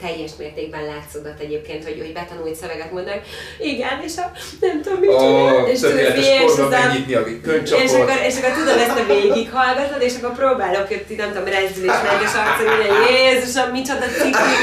teljes 0.00 0.30
mértékben 0.38 0.84
látszódott 0.84 1.40
egyébként, 1.40 1.84
hogy, 1.84 1.98
hogy 1.98 2.12
betanult 2.12 2.54
szöveget 2.54 2.92
mondanak. 2.92 3.22
Igen, 3.60 4.00
és 4.04 4.16
a 4.16 4.30
nem 4.60 4.82
tudom, 4.82 4.98
mit 4.98 5.10
oh, 5.10 5.68
és 5.72 5.80
tudod, 5.80 5.98
és, 5.98 6.58
a, 6.58 6.68
megnyitni 6.68 7.14
a 7.14 7.24
könycsapot. 7.42 7.84
És 7.84 7.92
akkor, 7.92 8.16
és 8.26 8.36
akkor 8.36 8.52
tudom, 8.52 8.78
ezt 8.78 8.98
a 8.98 9.06
végig 9.06 9.50
hallgatod, 9.50 10.02
és 10.02 10.14
akkor 10.16 10.32
próbálok 10.36 10.90
itt, 10.90 11.16
nem 11.16 11.28
tudom, 11.28 11.44
rezdülésmentes 11.44 12.34
arcon, 12.40 12.66
hogy 12.76 13.10
Jézusom, 13.10 13.70
micsoda 13.70 14.06
cikli, 14.18 14.54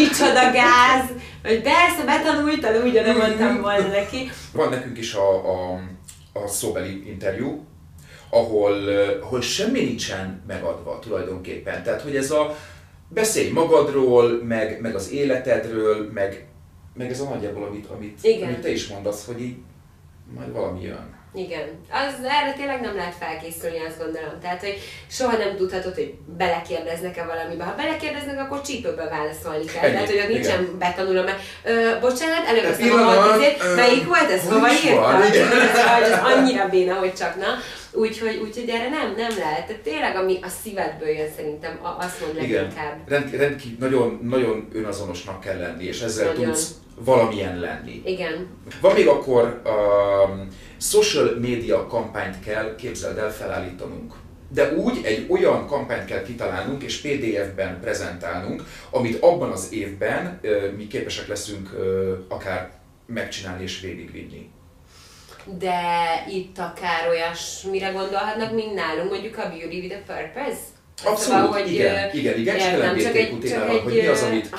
micsoda 0.00 0.44
gáz, 0.60 1.06
hogy 1.46 1.62
persze, 1.62 2.04
betanultad, 2.04 2.84
úgy, 2.84 2.92
nem 2.92 3.16
mondtam 3.16 3.60
volna 3.60 3.88
neki. 3.88 4.30
Van 4.52 4.68
nekünk 4.68 4.98
is 4.98 5.14
a, 5.14 5.34
a, 5.34 5.80
a 6.32 6.46
szóbeli 6.46 7.08
interjú, 7.08 7.64
ahol, 8.30 8.88
ahol 9.22 9.40
semmi 9.40 9.80
nincsen 9.80 10.42
megadva 10.46 10.98
tulajdonképpen. 10.98 11.82
Tehát, 11.82 12.02
hogy 12.02 12.16
ez 12.16 12.30
a 12.30 12.56
beszélj 13.08 13.50
magadról, 13.50 14.42
meg, 14.44 14.80
meg 14.80 14.94
az 14.94 15.10
életedről, 15.10 16.10
meg, 16.12 16.46
meg 16.94 17.10
ez 17.10 17.20
a 17.20 17.28
nagyjából, 17.28 17.64
amit, 17.64 17.86
amit, 17.86 18.18
amit 18.42 18.60
te 18.60 18.70
is 18.70 18.88
mondasz, 18.88 19.26
hogy 19.26 19.40
így 19.40 19.56
majd 20.34 20.52
valami 20.52 20.82
jön. 20.82 21.15
Igen. 21.36 21.66
Az, 21.90 22.14
erre 22.24 22.52
tényleg 22.56 22.80
nem 22.80 22.96
lehet 22.96 23.14
felkészülni, 23.20 23.78
azt 23.88 24.02
gondolom. 24.02 24.34
Tehát, 24.42 24.60
hogy 24.60 24.78
soha 25.10 25.36
nem 25.36 25.56
tudhatod, 25.56 25.94
hogy 25.94 26.14
belekérdeznek-e 26.36 27.24
valamibe. 27.24 27.64
Ha 27.64 27.74
belekérdeznek, 27.74 28.40
akkor 28.40 28.60
csípőből 28.60 29.08
válaszolni 29.08 29.64
kell. 29.64 29.82
Ennyi. 29.82 29.92
Tehát, 29.92 30.10
hogy 30.10 30.18
ott 30.18 30.28
nincsen 30.28 30.62
igen. 30.62 30.78
betanulom. 30.78 31.24
Mert, 31.24 31.40
ö, 31.64 32.00
bocsánat, 32.00 32.46
előveszem 32.46 32.92
a 32.92 33.02
magazét. 33.02 33.74
Melyik 33.76 34.06
volt 34.06 34.30
ez? 34.30 34.42
Hova 34.48 34.68
írtam? 34.72 35.22
Ez 36.02 36.18
annyira 36.24 36.68
béna, 36.68 36.94
hogy 36.94 37.14
csak 37.14 37.36
na. 37.36 37.46
Úgyhogy, 37.92 38.36
úgyhogy 38.36 38.68
erre 38.68 38.88
nem, 38.88 39.14
nem 39.16 39.38
lehet. 39.38 39.66
Tehát 39.66 39.82
tényleg, 39.82 40.16
ami 40.16 40.38
a 40.42 40.48
szívedből 40.62 41.08
jön 41.08 41.28
szerintem, 41.36 41.78
azt 41.98 42.20
mond 42.20 42.34
leginkább. 42.34 42.96
Rend, 43.06 43.34
rendkívül 43.34 43.88
nagyon, 43.88 44.20
nagyon 44.22 44.68
önazonosnak 44.72 45.40
kell 45.40 45.58
lenni, 45.58 45.84
és 45.84 46.00
ezzel 46.00 46.26
nagyon. 46.26 46.44
tudsz 46.44 46.68
valamilyen 46.98 47.58
lenni. 47.58 48.02
Igen. 48.04 48.46
Van 48.80 48.94
még 48.94 49.06
akkor 49.06 49.62
um, 49.64 50.48
social 50.80 51.34
media 51.40 51.86
kampányt 51.86 52.40
kell, 52.40 52.74
képzeld 52.74 53.18
el, 53.18 53.32
felállítanunk. 53.32 54.14
De 54.48 54.72
úgy 54.72 55.00
egy 55.02 55.26
olyan 55.28 55.66
kampányt 55.66 56.04
kell 56.04 56.22
kitalálnunk 56.22 56.82
és 56.82 57.00
PDF-ben 57.00 57.80
prezentálnunk, 57.80 58.62
amit 58.90 59.22
abban 59.22 59.50
az 59.50 59.72
évben 59.72 60.40
uh, 60.42 60.72
mi 60.76 60.86
képesek 60.86 61.28
leszünk 61.28 61.70
uh, 61.72 62.12
akár 62.28 62.70
megcsinálni 63.06 63.62
és 63.62 63.80
végigvinni 63.80 64.50
de 65.58 65.80
itt 66.28 66.58
akár 66.58 67.08
olyasmire 67.08 67.90
gondolhatnak, 67.90 68.52
mint 68.52 68.74
nálunk, 68.74 69.10
mondjuk 69.10 69.38
a 69.38 69.48
Beauty 69.48 69.78
with 69.78 69.96
a 69.96 70.12
Purpose? 70.12 70.60
Abszolút, 71.04 71.18
szóval, 71.18 71.46
hogy, 71.46 71.72
igen, 71.72 72.14
igen, 72.14 72.38
igen, 72.38 72.56
értem, 72.56 72.98
csak 72.98 73.16
egy, 73.16 73.38
csak 73.48 73.68
egy, 73.70 73.80
hogy 73.80 73.92
mi 73.92 74.06
az, 74.06 74.22
amit 74.22 74.54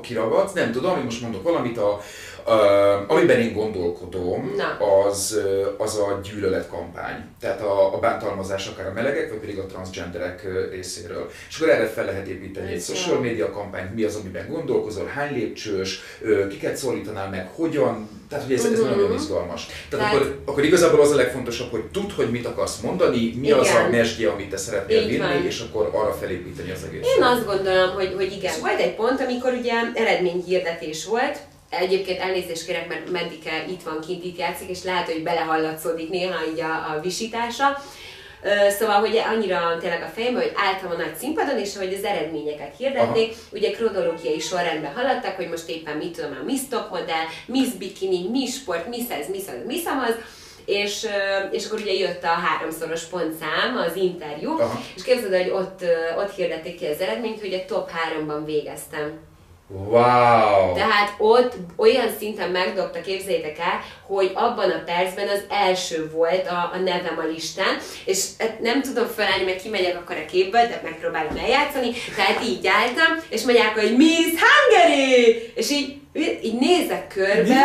kiragadsz, 0.00 0.52
nem 0.52 0.72
tudom, 0.72 0.98
én 0.98 1.04
most 1.04 1.20
mondok 1.20 1.42
valamit, 1.42 1.78
a, 1.78 2.00
Uh, 2.48 3.10
amiben 3.10 3.40
én 3.40 3.52
gondolkodom, 3.52 4.54
az, 5.08 5.40
az 5.78 5.96
a 5.96 6.20
gyűlöletkampány. 6.22 7.24
Tehát 7.40 7.60
a, 7.60 7.94
a 7.94 7.98
bántalmazás 7.98 8.66
akár 8.66 8.86
a 8.86 8.92
melegek, 8.92 9.28
vagy 9.30 9.38
pedig 9.38 9.58
a 9.58 9.66
transgenderek 9.66 10.46
részéről. 10.70 11.30
És 11.48 11.56
akkor 11.56 11.72
erre 11.72 11.86
fel 11.86 12.04
lehet 12.04 12.26
építeni 12.26 12.72
egy 12.72 12.82
social 12.82 13.20
media 13.20 13.50
kampányt, 13.50 13.94
mi 13.94 14.02
az, 14.02 14.14
amiben 14.14 14.48
gondolkozol, 14.48 15.06
hány 15.06 15.34
lépcsős, 15.34 16.00
kiket 16.48 16.76
szólítanál 16.76 17.28
meg, 17.28 17.50
hogyan, 17.54 18.08
tehát 18.28 18.44
hogy 18.44 18.54
ez, 18.54 18.64
ez 18.64 18.70
uh-huh. 18.70 18.96
nagyon 18.96 19.14
izgalmas. 19.14 19.66
Tehát, 19.88 20.06
tehát 20.06 20.22
akkor, 20.22 20.38
akkor 20.44 20.64
igazából 20.64 21.00
az 21.00 21.10
a 21.10 21.14
legfontosabb, 21.14 21.70
hogy 21.70 21.84
tudd, 21.84 22.10
hogy 22.16 22.30
mit 22.30 22.46
akarsz 22.46 22.80
mondani, 22.80 23.34
mi 23.40 23.46
igen. 23.46 23.58
az 23.58 23.68
a 23.68 23.88
mesdje, 23.90 24.30
amit 24.30 24.50
te 24.50 24.56
szeretnél 24.56 25.02
Így 25.02 25.08
vinni, 25.08 25.18
van. 25.18 25.44
és 25.44 25.60
akkor 25.60 25.90
arra 25.92 26.12
felépíteni 26.12 26.70
az 26.70 26.84
egészet. 26.88 27.16
Én 27.16 27.22
azt 27.22 27.46
gondolom, 27.46 27.90
hogy, 27.90 28.12
hogy 28.14 28.32
igen. 28.32 28.54
Volt 28.60 28.80
egy 28.80 28.94
pont, 28.94 29.20
amikor 29.20 29.52
ugye 29.52 29.72
eredményhirdetés 29.94 31.04
volt, 31.04 31.38
Egyébként 31.70 32.20
elnézést 32.20 32.66
kérek, 32.66 32.88
mert 32.88 33.10
Medike 33.10 33.64
itt 33.68 33.82
van 33.82 34.00
kint, 34.06 34.24
itt 34.24 34.38
játszik, 34.38 34.68
és 34.68 34.82
lehet, 34.82 35.06
hogy 35.06 35.22
belehallatszódik 35.22 36.10
néha 36.10 36.46
így 36.52 36.60
a, 36.60 36.94
a 36.94 37.00
visítása. 37.00 37.82
Szóval, 38.78 39.00
hogy 39.00 39.16
annyira 39.16 39.76
tényleg 39.80 40.02
a 40.02 40.12
fejemben, 40.14 40.42
hogy 40.42 40.52
álltam 40.56 40.90
a 40.90 40.94
nagy 40.94 41.16
színpadon, 41.16 41.58
és 41.58 41.76
hogy 41.76 41.94
az 41.94 42.04
eredményeket 42.04 42.74
hirdették, 42.76 43.30
Aha. 43.30 43.40
ugye 43.52 43.70
kronológiai 43.70 44.38
sorrendben 44.38 44.94
haladtak, 44.94 45.36
hogy 45.36 45.48
most 45.48 45.68
éppen 45.68 45.96
mit 45.96 46.16
tudom, 46.16 46.38
a 46.40 46.44
Miss 46.44 46.60
Top 46.70 46.90
Model, 46.90 47.24
Miss 47.46 47.68
Bikini, 47.68 48.28
Miss 48.28 48.54
Sport, 48.54 48.88
Miss 48.88 49.08
ez, 49.08 49.28
Miss 49.28 49.46
az, 49.46 49.66
Miss 49.66 49.84
amaz, 49.84 50.14
és, 50.64 51.06
és 51.50 51.66
akkor 51.66 51.80
ugye 51.80 51.92
jött 51.92 52.22
a 52.22 52.26
háromszoros 52.26 53.04
pontszám, 53.04 53.76
az 53.88 53.96
interjú, 53.96 54.58
Aha. 54.58 54.80
és 54.96 55.02
képzeld, 55.02 55.34
hogy 55.34 55.50
ott, 55.50 55.84
ott 56.18 56.34
hirdették 56.34 56.78
ki 56.78 56.86
az 56.86 57.00
eredményt, 57.00 57.40
hogy 57.40 57.54
a 57.54 57.64
top 57.64 57.90
háromban 57.90 58.44
végeztem. 58.44 59.20
Wow! 59.68 60.74
Tehát 60.74 61.14
ott 61.18 61.54
olyan 61.76 62.08
szinten 62.18 62.50
megdobta, 62.50 63.00
képzeljétek 63.00 63.58
el, 63.58 63.80
hogy 64.06 64.30
abban 64.34 64.70
a 64.70 64.82
percben 64.84 65.28
az 65.28 65.42
első 65.48 66.10
volt 66.12 66.46
a, 66.46 66.70
a 66.72 66.76
nevem 66.76 67.18
a 67.18 67.26
listán, 67.26 67.76
és 68.04 68.24
hát 68.38 68.60
nem 68.60 68.82
tudom 68.82 69.06
felállni, 69.06 69.44
mert 69.44 69.62
kimegyek 69.62 69.96
akkor 69.96 70.16
a 70.16 70.30
képből, 70.30 70.66
de 70.66 70.80
megpróbálom 70.82 71.36
eljátszani, 71.36 71.90
tehát 72.16 72.44
így 72.44 72.66
álltam, 72.66 73.24
és 73.28 73.42
mondják, 73.42 73.78
hogy 73.78 73.96
Miss 73.96 74.32
Hungary! 74.40 75.52
És 75.54 75.70
így 75.70 75.96
így 76.42 76.58
nézek 76.58 77.06
körbe, 77.14 77.64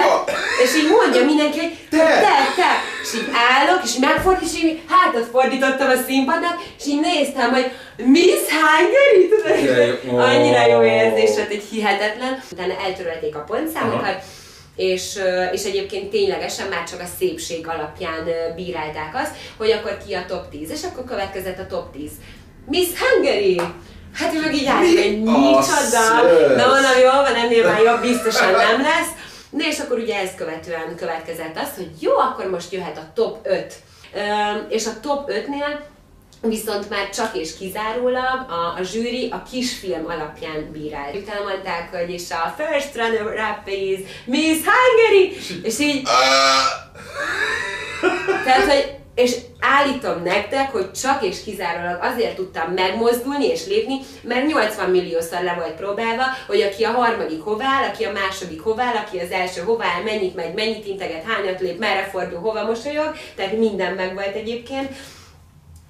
és 0.63 0.75
így 0.75 0.89
mondja 0.89 1.25
mindenki, 1.25 1.59
hogy 1.59 1.77
te, 1.89 1.97
te, 1.97 2.35
te. 2.55 2.71
És 3.03 3.13
így 3.13 3.29
állok, 3.33 3.81
és 3.83 3.95
megfordít, 3.97 4.49
és 4.49 4.63
így 4.63 4.81
hátat 4.87 5.29
fordítottam 5.31 5.89
a 5.89 6.03
színpadnak, 6.07 6.61
és 6.79 6.85
így 6.85 6.99
néztem, 6.99 7.51
hogy 7.51 7.71
Miss 8.05 8.41
Hungary? 8.49 9.29
Tudod, 9.29 10.19
annyira 10.19 10.67
jó 10.67 10.83
érzés 10.83 11.35
volt, 11.35 11.49
egy 11.49 11.67
hihetetlen. 11.71 12.43
Utána 12.51 12.73
eltörölték 12.85 13.35
a 13.35 13.39
pontszámokat, 13.39 14.01
Aha. 14.01 14.21
és, 14.75 15.19
és 15.51 15.63
egyébként 15.63 16.09
ténylegesen 16.09 16.67
már 16.67 16.83
csak 16.83 17.01
a 17.01 17.09
szépség 17.19 17.67
alapján 17.67 18.27
bírálták 18.55 19.11
azt, 19.13 19.35
hogy 19.57 19.71
akkor 19.71 19.97
ki 20.07 20.13
a 20.13 20.25
top 20.27 20.49
10, 20.49 20.71
és 20.71 20.83
akkor 20.83 21.03
következett 21.03 21.59
a 21.59 21.67
top 21.67 21.91
10. 21.91 22.11
Miss 22.65 22.87
Hungary! 22.99 23.61
Hát 24.13 24.33
meg 24.33 24.53
így 24.53 24.65
állt, 24.65 24.85
hogy 24.85 25.21
micsoda, 25.21 26.21
na 26.55 26.65
mondom, 26.67 26.97
jó 27.03 27.09
van, 27.11 27.35
ennél 27.35 27.65
már 27.65 27.81
jobb 27.81 28.01
biztosan 28.01 28.51
nem 28.51 28.81
lesz. 28.91 29.09
Na 29.49 29.65
és 29.65 29.79
akkor 29.79 29.97
ugye 29.97 30.19
ezt 30.19 30.35
követően 30.35 30.95
következett 30.95 31.57
az, 31.57 31.69
hogy 31.75 31.89
jó, 31.99 32.17
akkor 32.17 32.49
most 32.49 32.71
jöhet 32.71 32.97
a 32.97 33.11
top 33.13 33.37
5. 33.43 33.73
És 34.69 34.85
a 34.85 34.99
top 35.01 35.31
5-nél 35.31 35.79
viszont 36.41 36.89
már 36.89 37.09
csak 37.09 37.35
és 37.35 37.57
kizárólag 37.57 38.45
a, 38.49 38.79
a 38.79 38.83
zsűri 38.83 39.29
a 39.31 39.43
kisfilm 39.51 40.05
alapján 40.05 40.71
bírált. 40.71 41.15
Utána 41.15 41.43
mondták, 41.43 41.95
hogy 41.95 42.09
is 42.09 42.31
a 42.31 42.55
first 42.57 42.95
runner-up 42.95 43.67
is 43.67 43.99
Miss 44.25 44.57
Hungary, 44.57 45.37
és 45.63 45.79
így... 45.79 46.03
Tehát, 48.45 48.71
hogy 48.71 48.95
és 49.15 49.35
állítom 49.59 50.23
nektek, 50.23 50.71
hogy 50.71 50.91
csak 50.91 51.23
és 51.23 51.43
kizárólag 51.43 51.99
azért 52.01 52.35
tudtam 52.35 52.73
megmozdulni 52.73 53.45
és 53.45 53.65
lépni, 53.65 53.99
mert 54.21 54.47
80 54.47 54.89
milliószor 54.89 55.43
le 55.43 55.53
volt 55.53 55.75
próbálva, 55.75 56.23
hogy 56.47 56.61
aki 56.61 56.83
a 56.83 56.91
harmadik 56.91 57.41
hovál, 57.41 57.83
aki 57.83 58.03
a 58.03 58.11
második 58.11 58.61
hovál, 58.61 58.95
aki 58.95 59.19
az 59.19 59.31
első 59.31 59.61
hovál, 59.61 60.03
mennyit 60.03 60.35
megy, 60.35 60.53
mennyit 60.53 60.87
integet, 60.87 61.23
hányat 61.23 61.59
lép, 61.61 61.79
merre 61.79 62.03
fordul, 62.03 62.39
hova 62.39 62.65
mosolyog, 62.65 63.15
tehát 63.35 63.57
minden 63.57 63.93
meg 63.93 64.13
volt 64.13 64.35
egyébként. 64.35 64.89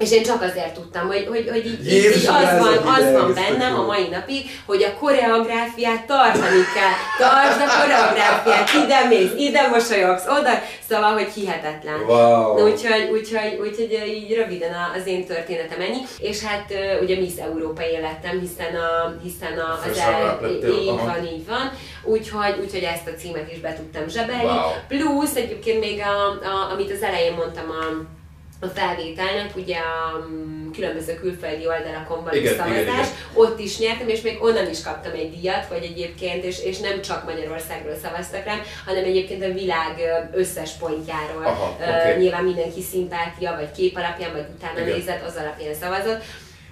És 0.01 0.11
én 0.11 0.23
csak 0.23 0.41
azért 0.41 0.73
tudtam, 0.73 1.07
hogy, 1.07 1.25
hogy, 1.29 1.49
hogy 1.49 1.65
így, 1.65 1.85
Jézus, 1.85 2.21
így 2.21 2.27
az 2.27 2.59
van, 2.59 2.77
az 2.77 3.11
van 3.11 3.33
bennem 3.33 3.79
a 3.79 3.85
mai 3.85 4.07
napig, 4.07 4.49
hogy 4.65 4.83
a 4.83 4.99
koreográfiát 4.99 6.05
tartani 6.05 6.63
kell. 6.75 6.97
Tartsd 7.19 7.61
a 7.61 7.81
koreográfiát 7.81 8.69
ide 8.83 9.07
mész, 9.07 9.47
ide 9.47 9.67
mosolyogsz, 9.67 10.25
oda, 10.27 10.49
szóval, 10.89 11.13
hogy 11.13 11.29
hihetetlen. 11.35 11.99
Wow. 12.07 12.63
Úgyhogy, 12.63 13.09
úgyhogy, 13.11 13.57
úgyhogy 13.59 14.03
így 14.07 14.35
röviden 14.35 14.73
az 14.95 15.07
én 15.07 15.25
történetem 15.25 15.81
ennyi, 15.81 16.01
és 16.19 16.43
hát 16.43 16.73
ugye 17.01 17.19
Miss 17.19 17.37
Európa 17.37 17.83
életem, 17.83 18.39
hiszen, 18.39 18.75
a, 18.75 19.15
hiszen 19.23 19.59
a, 19.59 19.79
az 19.89 19.97
el, 19.97 20.39
így 20.81 20.85
van, 20.85 21.25
így 21.33 21.47
van, 21.47 21.71
úgyhogy, 22.03 22.55
úgyhogy 22.63 22.83
ezt 22.83 23.07
a 23.07 23.19
címet 23.19 23.51
is 23.51 23.59
be 23.59 23.73
tudtam 23.73 24.09
zsebelni. 24.09 24.43
Wow. 24.43 24.71
Plusz 24.87 25.35
egyébként 25.35 25.79
még, 25.79 26.01
a, 26.01 26.27
a, 26.29 26.71
amit 26.73 26.91
az 26.91 27.01
elején 27.01 27.33
mondtam, 27.33 27.69
a, 27.69 28.19
a 28.63 28.67
felvételnek, 28.67 29.55
ugye 29.55 29.77
a 29.77 30.27
mm, 30.27 30.71
különböző 30.71 31.13
külföldi 31.13 31.67
oldalakon 31.67 32.23
van 32.23 32.35
igen, 32.35 32.55
szavazás, 32.55 32.81
igen, 32.81 32.93
igen. 32.93 33.07
ott 33.33 33.59
is 33.59 33.77
nyertem, 33.77 34.09
és 34.09 34.21
még 34.21 34.43
onnan 34.43 34.69
is 34.69 34.83
kaptam 34.83 35.11
egy 35.11 35.31
díjat, 35.35 35.67
vagy 35.67 35.83
egyébként, 35.83 36.43
és, 36.43 36.63
és 36.63 36.77
nem 36.79 37.01
csak 37.01 37.25
Magyarországról 37.25 37.95
szavaztak 38.03 38.45
rám, 38.45 38.61
hanem 38.85 39.03
egyébként 39.03 39.43
a 39.43 39.53
világ 39.53 39.93
összes 40.33 40.71
pontjáról. 40.71 41.43
Aha, 41.43 41.77
okay. 41.81 42.21
Nyilván 42.21 42.43
mindenki 42.43 42.81
szimpátia, 42.81 43.55
vagy 43.55 43.71
kép 43.71 43.97
alapján, 43.97 44.31
vagy 44.31 44.45
utána 44.55 44.79
igen. 44.79 44.97
nézett, 44.97 45.25
az 45.25 45.35
alapján 45.35 45.73
szavazott. 45.73 46.21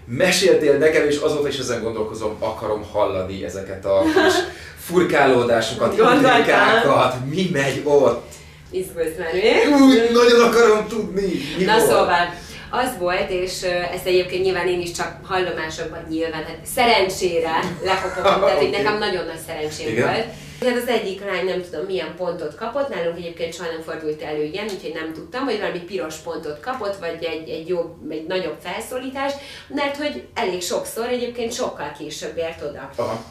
Meséltél 0.06 0.78
nekem, 0.78 1.08
és 1.08 1.18
azóta 1.18 1.48
is 1.48 1.58
ezen 1.58 1.84
gondolkozom, 1.84 2.36
akarom 2.40 2.84
hallani 2.92 3.46
ezeket 3.46 3.86
a 3.86 4.02
kis 4.04 4.34
furkálódásokat, 4.78 5.98
intrikákat, 5.98 7.16
mi 7.30 7.50
megy 7.54 7.82
ott 7.84 8.38
izgulsz 8.72 9.16
mi? 9.34 9.74
Úgy, 9.74 10.10
nagyon 10.14 10.42
akarom 10.42 10.88
tudni. 10.88 11.32
Mi 11.58 11.64
Na 11.64 11.74
volt? 11.74 11.86
szóval, 11.86 12.34
az 12.70 12.98
volt, 12.98 13.30
és 13.30 13.62
ezt 13.94 14.06
egyébként 14.06 14.44
nyilván 14.44 14.68
én 14.68 14.82
is 14.82 14.92
csak 14.92 15.20
hallomásokban 15.24 16.06
nyilván, 16.10 16.44
hát 16.44 16.58
szerencsére 16.64 17.60
lekopogom, 17.84 18.40
tehát 18.46 18.58
okay. 18.58 18.70
nekem 18.70 18.98
nagyon 18.98 19.26
nagy 19.26 19.40
szerencsém 19.48 19.88
Igen. 19.88 20.08
volt. 20.08 20.26
Hát 20.66 20.82
az 20.82 20.88
egyik 20.88 21.26
lány 21.26 21.46
nem 21.46 21.62
tudom 21.62 21.86
milyen 21.86 22.14
pontot 22.18 22.56
kapott, 22.56 22.90
nálunk 22.90 23.18
egyébként 23.18 23.54
soha 23.54 23.70
nem 23.72 23.82
fordult 23.82 24.22
elő 24.22 24.44
ilyen, 24.44 24.68
úgyhogy 24.74 24.94
nem 24.94 25.14
tudtam, 25.14 25.46
hogy 25.46 25.60
valami 25.60 25.80
piros 25.80 26.16
pontot 26.16 26.60
kapott, 26.60 26.96
vagy 27.00 27.24
egy, 27.24 27.50
egy, 27.50 27.68
jobb, 27.68 28.12
egy 28.12 28.26
nagyobb 28.28 28.58
felszólítás, 28.64 29.34
mert 29.68 29.98
hogy 29.98 30.24
elég 30.34 30.62
sokszor 30.62 31.08
egyébként 31.08 31.54
sokkal 31.54 31.92
később 31.98 32.38
ért 32.38 32.62
oda. 32.62 32.90
Aha. 32.96 33.24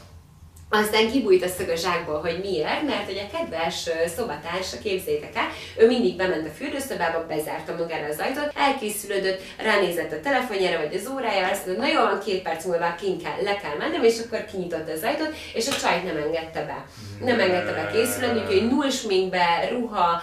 Aztán 0.70 1.10
kibújt 1.10 1.44
a 1.44 1.48
szög 1.48 1.68
a 1.68 1.76
zsákból, 1.76 2.20
hogy 2.20 2.38
miért, 2.42 2.82
mert 2.82 3.04
hogy 3.04 3.26
a 3.28 3.36
kedves 3.36 3.88
szobatársa, 4.16 4.78
képzétek 4.82 5.36
el, 5.36 5.48
ő 5.76 5.86
mindig 5.86 6.16
bement 6.16 6.46
a 6.46 6.50
fürdőszobába, 6.50 7.26
bezárta 7.26 7.74
magára 7.78 8.06
az 8.06 8.18
ajtót, 8.18 8.52
elkészülődött, 8.56 9.40
ránézett 9.58 10.12
a 10.12 10.20
telefonjára 10.20 10.78
vagy 10.78 10.94
az 10.94 11.10
órájára, 11.14 11.50
azt 11.50 11.66
mondta, 11.66 11.84
na 11.84 11.92
jó, 11.92 12.00
van 12.00 12.20
két 12.24 12.42
perc 12.42 12.64
múlva 12.64 12.94
kint 13.00 13.22
kell, 13.22 13.42
le 13.42 13.56
kell 13.56 13.76
mennem, 13.78 14.04
és 14.04 14.18
akkor 14.24 14.44
kinyitotta 14.44 14.92
az 14.92 15.02
ajtót, 15.02 15.34
és 15.54 15.68
a 15.68 15.76
csajt 15.80 16.04
nem 16.04 16.16
engedte 16.16 16.64
be. 16.64 16.84
Nem 17.24 17.40
engedte 17.40 17.72
be 17.72 17.90
készülődni, 17.92 18.40
úgyhogy 18.40 18.68
null 18.68 18.90
sminkbe, 18.90 19.68
ruha, 19.70 20.22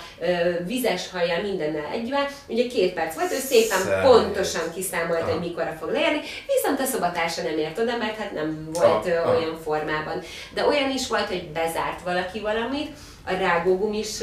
vizes 0.65 1.09
hajjal, 1.11 1.41
mindennel 1.41 1.89
egyben. 1.93 2.25
Ugye 2.47 2.67
két 2.67 2.93
perc 2.93 3.15
volt, 3.15 3.31
ő 3.31 3.37
szépen 3.37 3.79
Szerint. 3.79 4.07
pontosan 4.07 4.73
kiszámolta, 4.75 5.25
hogy 5.31 5.39
mikorra 5.39 5.77
fog 5.79 5.91
leérni, 5.91 6.21
viszont 6.47 6.79
a 6.79 6.85
szobatársa 6.85 7.41
nem 7.41 7.57
ért 7.57 7.79
oda, 7.79 7.97
mert 7.97 8.17
hát 8.17 8.31
nem 8.31 8.69
volt 8.73 9.05
olyan 9.05 9.59
formában. 9.63 10.23
De 10.53 10.65
olyan 10.65 10.91
is 10.91 11.07
volt, 11.07 11.27
hogy 11.27 11.47
bezárt 11.47 12.01
valaki 12.03 12.39
valamit, 12.39 12.91
a 13.27 13.33
rágógumis 13.33 14.17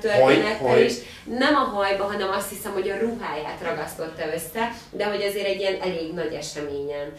történettel 0.00 0.82
is. 0.82 0.92
Nem 1.24 1.54
a 1.54 1.58
hajba, 1.58 2.04
hanem 2.04 2.30
azt 2.30 2.48
hiszem, 2.48 2.72
hogy 2.72 2.90
a 2.90 2.98
ruháját 2.98 3.60
ragasztotta 3.62 4.34
össze, 4.34 4.72
de 4.90 5.04
hogy 5.04 5.22
azért 5.22 5.46
egy 5.46 5.60
ilyen 5.60 5.80
elég 5.80 6.12
nagy 6.12 6.32
eseményen. 6.32 7.12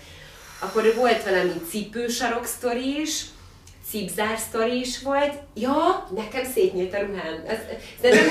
Akkor 0.60 0.94
volt 0.96 1.24
valami 1.24 1.52
cipősarok 1.70 2.46
sztori 2.46 3.02
is, 3.02 3.26
cipzár 3.90 4.38
sztori 4.38 4.80
is 4.80 5.02
volt. 5.02 5.34
Ja, 5.56 6.08
nekem 6.16 6.44
szétnyílt 6.54 6.94
a 6.94 7.00
ruhám. 7.00 7.44
Ez, 7.48 7.58
de 8.02 8.10
nem, 8.10 8.26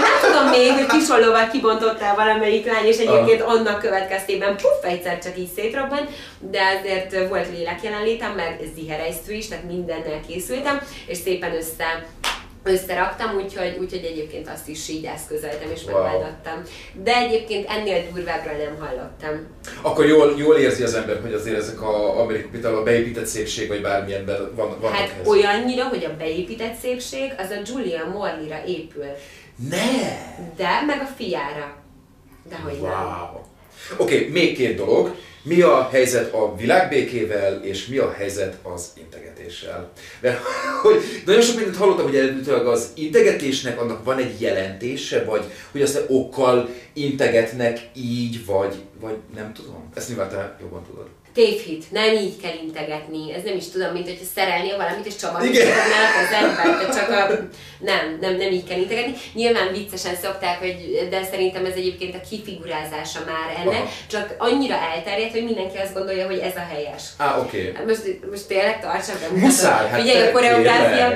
nem 0.00 0.32
tudom 0.32 0.48
még, 0.48 0.70
hogy 0.70 0.86
kisollóval 0.86 1.48
kibontottál 1.48 2.14
valamelyik 2.14 2.66
lány, 2.66 2.86
és 2.86 2.98
egyébként 2.98 3.40
annak 3.40 3.80
következtében 3.80 4.56
puff, 4.56 4.90
egyszer 4.90 5.18
csak 5.18 5.38
így 5.38 5.52
szétrobban, 5.56 6.08
de 6.38 6.60
azért 6.78 7.28
volt 7.28 7.48
lélek 7.50 7.82
jelenlétem, 7.82 8.32
meg 8.32 8.60
ziherejsztő 8.74 9.32
is, 9.32 9.48
tehát 9.48 9.64
mindennel 9.64 10.20
készültem, 10.26 10.80
és 11.06 11.16
szépen 11.16 11.54
össze 11.54 12.06
összeraktam, 12.62 13.36
úgyhogy, 13.36 13.76
úgyhogy 13.80 14.04
egyébként 14.04 14.48
azt 14.48 14.68
is 14.68 14.88
így 14.88 15.04
eszközöltem 15.04 15.70
és 15.74 15.84
wow. 15.84 16.02
megoldottam. 16.02 16.62
De 17.02 17.16
egyébként 17.16 17.68
ennél 17.68 18.02
durvábbról 18.12 18.54
nem 18.56 18.76
hallottam. 18.78 19.46
Akkor 19.82 20.06
jól, 20.06 20.34
jól 20.38 20.56
érzi 20.56 20.82
az 20.82 20.94
ember, 20.94 21.20
hogy 21.20 21.32
azért 21.32 21.56
ezek 21.56 21.82
a, 21.82 22.20
amerikai, 22.20 22.62
a 22.62 22.82
beépített 22.82 23.26
szépség, 23.26 23.68
vagy 23.68 23.82
bármilyenben 23.82 24.52
van, 24.54 24.76
vannak 24.80 24.96
Hát 24.96 25.10
ehhez. 25.10 25.26
olyannyira, 25.26 25.84
hogy 25.84 26.04
a 26.04 26.16
beépített 26.16 26.74
szépség 26.74 27.32
az 27.38 27.50
a 27.50 27.60
Julia 27.64 28.06
Morley-ra 28.12 28.62
épül. 28.66 29.04
Ne! 29.70 29.86
De, 30.56 30.82
meg 30.86 31.00
a 31.00 31.14
fiára. 31.16 31.76
Dehogy 32.48 32.78
wow. 32.78 32.88
nem. 32.88 33.48
Oké, 33.96 34.16
okay, 34.16 34.28
még 34.28 34.56
két 34.56 34.76
dolog. 34.76 35.14
Mi 35.42 35.60
a 35.60 35.88
helyzet 35.92 36.34
a 36.34 36.56
világbékével, 36.56 37.64
és 37.64 37.86
mi 37.86 37.98
a 37.98 38.12
helyzet 38.12 38.58
az 38.62 38.92
integetéssel? 38.98 39.90
Mert 40.20 40.40
hogy 40.82 41.02
nagyon 41.26 41.42
sok 41.42 41.56
mindent 41.56 41.76
hallottam, 41.76 42.04
hogy 42.04 42.16
eredetileg 42.16 42.66
az 42.66 42.90
integetésnek 42.94 43.80
annak 43.80 44.04
van 44.04 44.18
egy 44.18 44.40
jelentése, 44.40 45.24
vagy 45.24 45.44
hogy 45.72 45.82
azt 45.82 46.04
okkal 46.08 46.68
integetnek 46.92 47.90
így, 47.94 48.46
vagy, 48.46 48.74
vagy 49.00 49.16
nem 49.34 49.52
tudom. 49.52 49.90
Ezt 49.94 50.08
nyilván 50.08 50.28
te 50.28 50.56
jobban 50.60 50.82
tudod 50.84 51.06
tévhit, 51.34 51.92
nem 51.92 52.12
így 52.12 52.40
kell 52.40 52.54
integetni, 52.62 53.34
ez 53.34 53.42
nem 53.42 53.56
is 53.56 53.68
tudom, 53.68 53.92
mint 53.92 54.08
hogyha 54.08 54.24
szerelnél 54.34 54.76
valamit, 54.76 55.06
és 55.06 55.16
csavarni 55.16 55.48
az 55.48 56.32
ember, 56.42 56.88
csak 56.94 57.08
a, 57.10 57.48
nem, 57.78 58.18
nem, 58.20 58.36
nem 58.36 58.52
így 58.52 58.68
kell 58.68 58.78
integetni. 58.78 59.14
Nyilván 59.34 59.72
viccesen 59.72 60.14
szokták, 60.14 60.58
hogy, 60.58 61.06
de 61.10 61.24
szerintem 61.24 61.64
ez 61.64 61.74
egyébként 61.74 62.14
a 62.14 62.28
kifigurázása 62.28 63.20
már 63.26 63.56
ennek, 63.60 63.80
Aha. 63.80 63.88
csak 64.06 64.34
annyira 64.38 64.74
elterjedt, 64.74 65.32
hogy 65.32 65.44
mindenki 65.44 65.76
azt 65.76 65.94
gondolja, 65.94 66.26
hogy 66.26 66.38
ez 66.38 66.56
a 66.56 66.66
helyes. 66.72 67.02
Á, 67.16 67.38
oké. 67.38 67.60
Okay. 67.60 67.74
Hát 67.74 67.86
most, 67.86 68.02
most 68.30 68.46
tényleg 68.46 68.80
tartsak 68.80 69.18
be. 69.20 69.38
Muszáj, 69.38 69.88
hát 69.88 70.00
Figyelj, 70.00 70.28
a 70.28 70.32
koreográfia, 70.32 71.06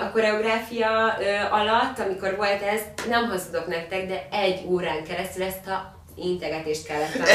a 0.00 0.10
koreográfia 0.12 1.18
alatt, 1.50 1.98
amikor 1.98 2.36
volt 2.36 2.62
ez, 2.62 2.80
nem 3.08 3.28
hazudok 3.28 3.66
nektek, 3.66 4.06
de 4.06 4.28
egy 4.30 4.60
órán 4.66 5.04
keresztül 5.04 5.42
ezt 5.42 5.66
a 5.66 6.02
integetést 6.16 6.86
kellett 6.86 7.12
tanulni. 7.12 7.30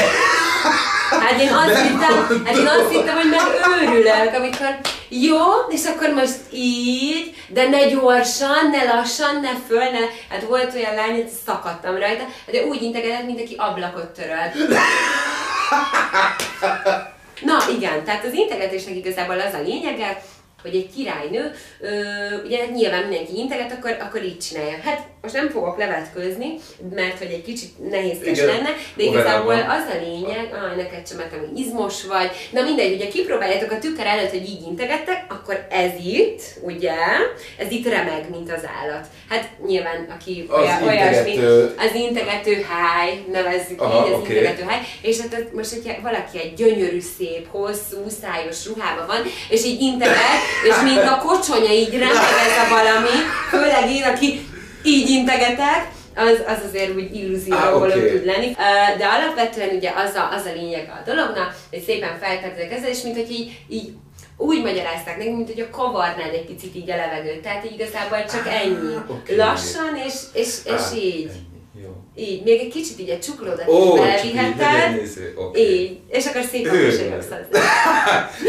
Hát 1.10 1.40
én 1.40 1.52
azt 1.52 1.80
hittem, 1.80 2.44
hát 2.44 2.56
én 2.56 2.66
azt 2.66 2.90
hittem, 2.90 3.16
hogy 3.16 3.28
megőrülök, 3.28 4.34
amikor 4.34 4.78
jó, 5.08 5.38
és 5.68 5.84
akkor 5.84 6.08
most 6.08 6.38
így, 6.52 7.34
de 7.48 7.68
ne 7.68 7.88
gyorsan, 7.88 8.70
ne 8.70 8.84
lassan, 8.84 9.40
ne 9.40 9.52
föl, 9.68 9.90
ne... 9.90 9.98
Hát 10.28 10.42
volt 10.48 10.74
olyan 10.74 10.94
lány, 10.94 11.14
hogy 11.14 11.28
szakadtam 11.46 11.96
rajta, 11.96 12.24
de 12.50 12.64
úgy 12.64 12.82
integetett, 12.82 13.26
mint 13.26 13.40
aki 13.40 13.54
ablakot 13.58 14.06
törölt. 14.06 14.54
Na 17.40 17.58
igen, 17.76 18.04
tehát 18.04 18.24
az 18.24 18.32
integetésnek 18.32 18.96
igazából 18.96 19.40
az 19.40 19.54
a 19.54 19.62
lényege, 19.62 20.22
hogy 20.62 20.74
egy 20.74 20.90
királynő, 20.96 21.52
ö, 21.80 21.88
ugye 22.44 22.66
nyilván 22.66 23.02
mindenki 23.02 23.36
integet, 23.36 23.72
akkor, 23.72 23.96
akkor 24.00 24.24
így 24.24 24.38
csinálja. 24.38 24.76
Hát 24.84 25.06
most 25.22 25.34
nem 25.34 25.48
fogok 25.48 25.78
levetkőzni, 25.78 26.54
mert 26.94 27.18
hogy 27.18 27.30
egy 27.30 27.42
kicsit 27.42 27.90
nehézkes 27.90 28.38
Igen. 28.38 28.46
lenne, 28.46 28.70
de 28.94 29.02
igazából 29.02 29.54
az 29.54 29.94
a 29.94 29.98
lényeg, 30.04 30.48
ah, 30.52 30.76
neked 30.76 31.08
sem 31.08 31.16
mert 31.16 31.34
izmos 31.56 32.04
vagy, 32.04 32.30
na 32.50 32.62
mindegy, 32.62 32.94
ugye 32.94 33.08
kipróbáljátok 33.08 33.70
a 33.70 33.78
tükör 33.78 34.06
előtt, 34.06 34.30
hogy 34.30 34.48
így 34.48 34.62
integettek, 34.68 35.24
akkor 35.28 35.66
ez 35.70 35.90
itt, 36.04 36.42
ugye, 36.62 36.94
ez 37.58 37.70
itt 37.70 37.88
remeg, 37.88 38.30
mint 38.30 38.52
az 38.52 38.62
állat. 38.80 39.06
Hát 39.28 39.48
nyilván, 39.66 40.06
aki 40.18 40.46
az 40.48 40.60
olyan, 40.60 40.82
olyasmi, 40.82 41.36
az 41.78 41.94
integető 41.94 42.66
háj, 42.68 43.24
nevezzük 43.32 43.80
Aha, 43.80 44.06
így, 44.06 44.12
az 44.12 44.18
okay. 44.18 44.36
integető 44.36 44.62
háj, 44.62 44.80
és 45.02 45.20
hát 45.20 45.52
most, 45.52 45.70
hogyha 45.70 46.02
valaki 46.02 46.38
egy 46.38 46.54
gyönyörű, 46.54 47.00
szép, 47.00 47.46
hosszú, 47.50 48.08
szájos 48.22 48.66
ruhában 48.66 49.06
van, 49.06 49.22
és 49.48 49.64
így 49.64 49.80
integet, 49.80 50.40
és 50.64 50.74
mint 50.82 51.02
a 51.02 51.18
kocsonya 51.18 51.72
így 51.72 51.92
remeg 51.92 52.32
ez 52.46 52.56
a 52.64 52.68
valami, 52.68 53.16
főleg 53.50 53.90
én, 53.90 54.02
aki 54.02 54.48
így 54.82 55.08
integetek, 55.08 55.88
az, 56.14 56.42
az 56.46 56.58
azért 56.68 56.94
úgy 56.94 57.14
illúzióról 57.14 57.90
ah, 57.90 57.96
okay. 57.96 58.10
tud 58.10 58.24
lenni. 58.24 58.56
De 58.98 59.06
alapvetően 59.06 59.76
ugye 59.76 59.90
az 59.96 60.14
a, 60.14 60.28
az 60.32 60.44
a 60.44 60.52
lényeg 60.60 60.92
a 60.94 61.10
dolognak, 61.10 61.54
hogy 61.70 61.82
szépen 61.82 62.18
feltettek 62.20 62.72
ezzel, 62.72 62.90
és 62.90 63.02
mint 63.02 63.16
hogy 63.16 63.30
így, 63.30 63.58
így 63.68 63.92
úgy 64.36 64.62
magyarázták 64.62 65.16
nekünk, 65.16 65.36
mint 65.36 65.52
hogy 65.52 65.60
a 65.60 65.76
kavarnád 65.76 66.34
egy 66.34 66.46
picit 66.46 66.74
így 66.74 66.90
a 66.90 66.96
levegőt. 66.96 67.42
Tehát 67.42 67.64
így 67.64 67.80
igazából 67.80 68.24
csak 68.24 68.46
ah, 68.46 68.62
ennyi. 68.62 68.94
Okay. 69.08 69.36
Lassan, 69.36 69.96
és, 70.06 70.14
és, 70.32 70.58
és 70.64 70.90
ah, 70.90 71.04
így. 71.04 71.30
Jó. 71.82 71.96
Így, 72.14 72.42
még 72.42 72.60
egy 72.60 72.72
kicsit 72.72 72.98
így 72.98 73.10
a 73.10 73.18
csuklódat 73.18 73.64
oh, 73.66 73.94
is 73.94 74.00
beleviheted. 74.00 75.08
Okay. 75.36 75.62
Így, 75.62 75.98
és 76.08 76.26
akkor 76.26 76.42
szépen 76.42 76.84
mosolyogsz 76.84 77.26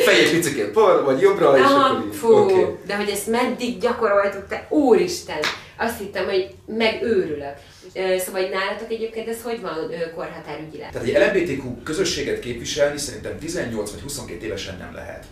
Fejét 0.06 0.32
picikét 0.32 0.74
bal, 0.74 1.04
vagy 1.04 1.22
jobbra, 1.22 1.58
és 1.58 1.64
akkor 1.64 2.06
így. 2.06 2.16
Fú, 2.16 2.28
okay. 2.28 2.66
de 2.86 2.96
hogy 2.96 3.10
ezt 3.10 3.28
meddig 3.28 3.80
gyakoroltuk, 3.80 4.48
te 4.48 4.68
úristen! 4.70 5.40
azt 5.82 5.98
hittem, 5.98 6.26
hogy 6.26 6.50
megőrülök. 6.66 7.56
Szóval, 7.94 8.42
hogy 8.42 8.52
nálatok 8.52 8.92
egyébként 8.92 9.28
ez 9.28 9.42
hogy 9.42 9.62
van 9.62 9.92
korhatárügyileg? 10.16 10.92
Tehát 10.92 11.08
egy 11.08 11.36
LMBTQ 11.36 11.84
közösséget 11.84 12.40
képviselni 12.40 12.98
szerintem 12.98 13.38
18 13.40 13.92
vagy 13.92 14.02
22 14.02 14.46
évesen 14.46 14.78
nem 14.78 14.94
lehet. 14.94 15.26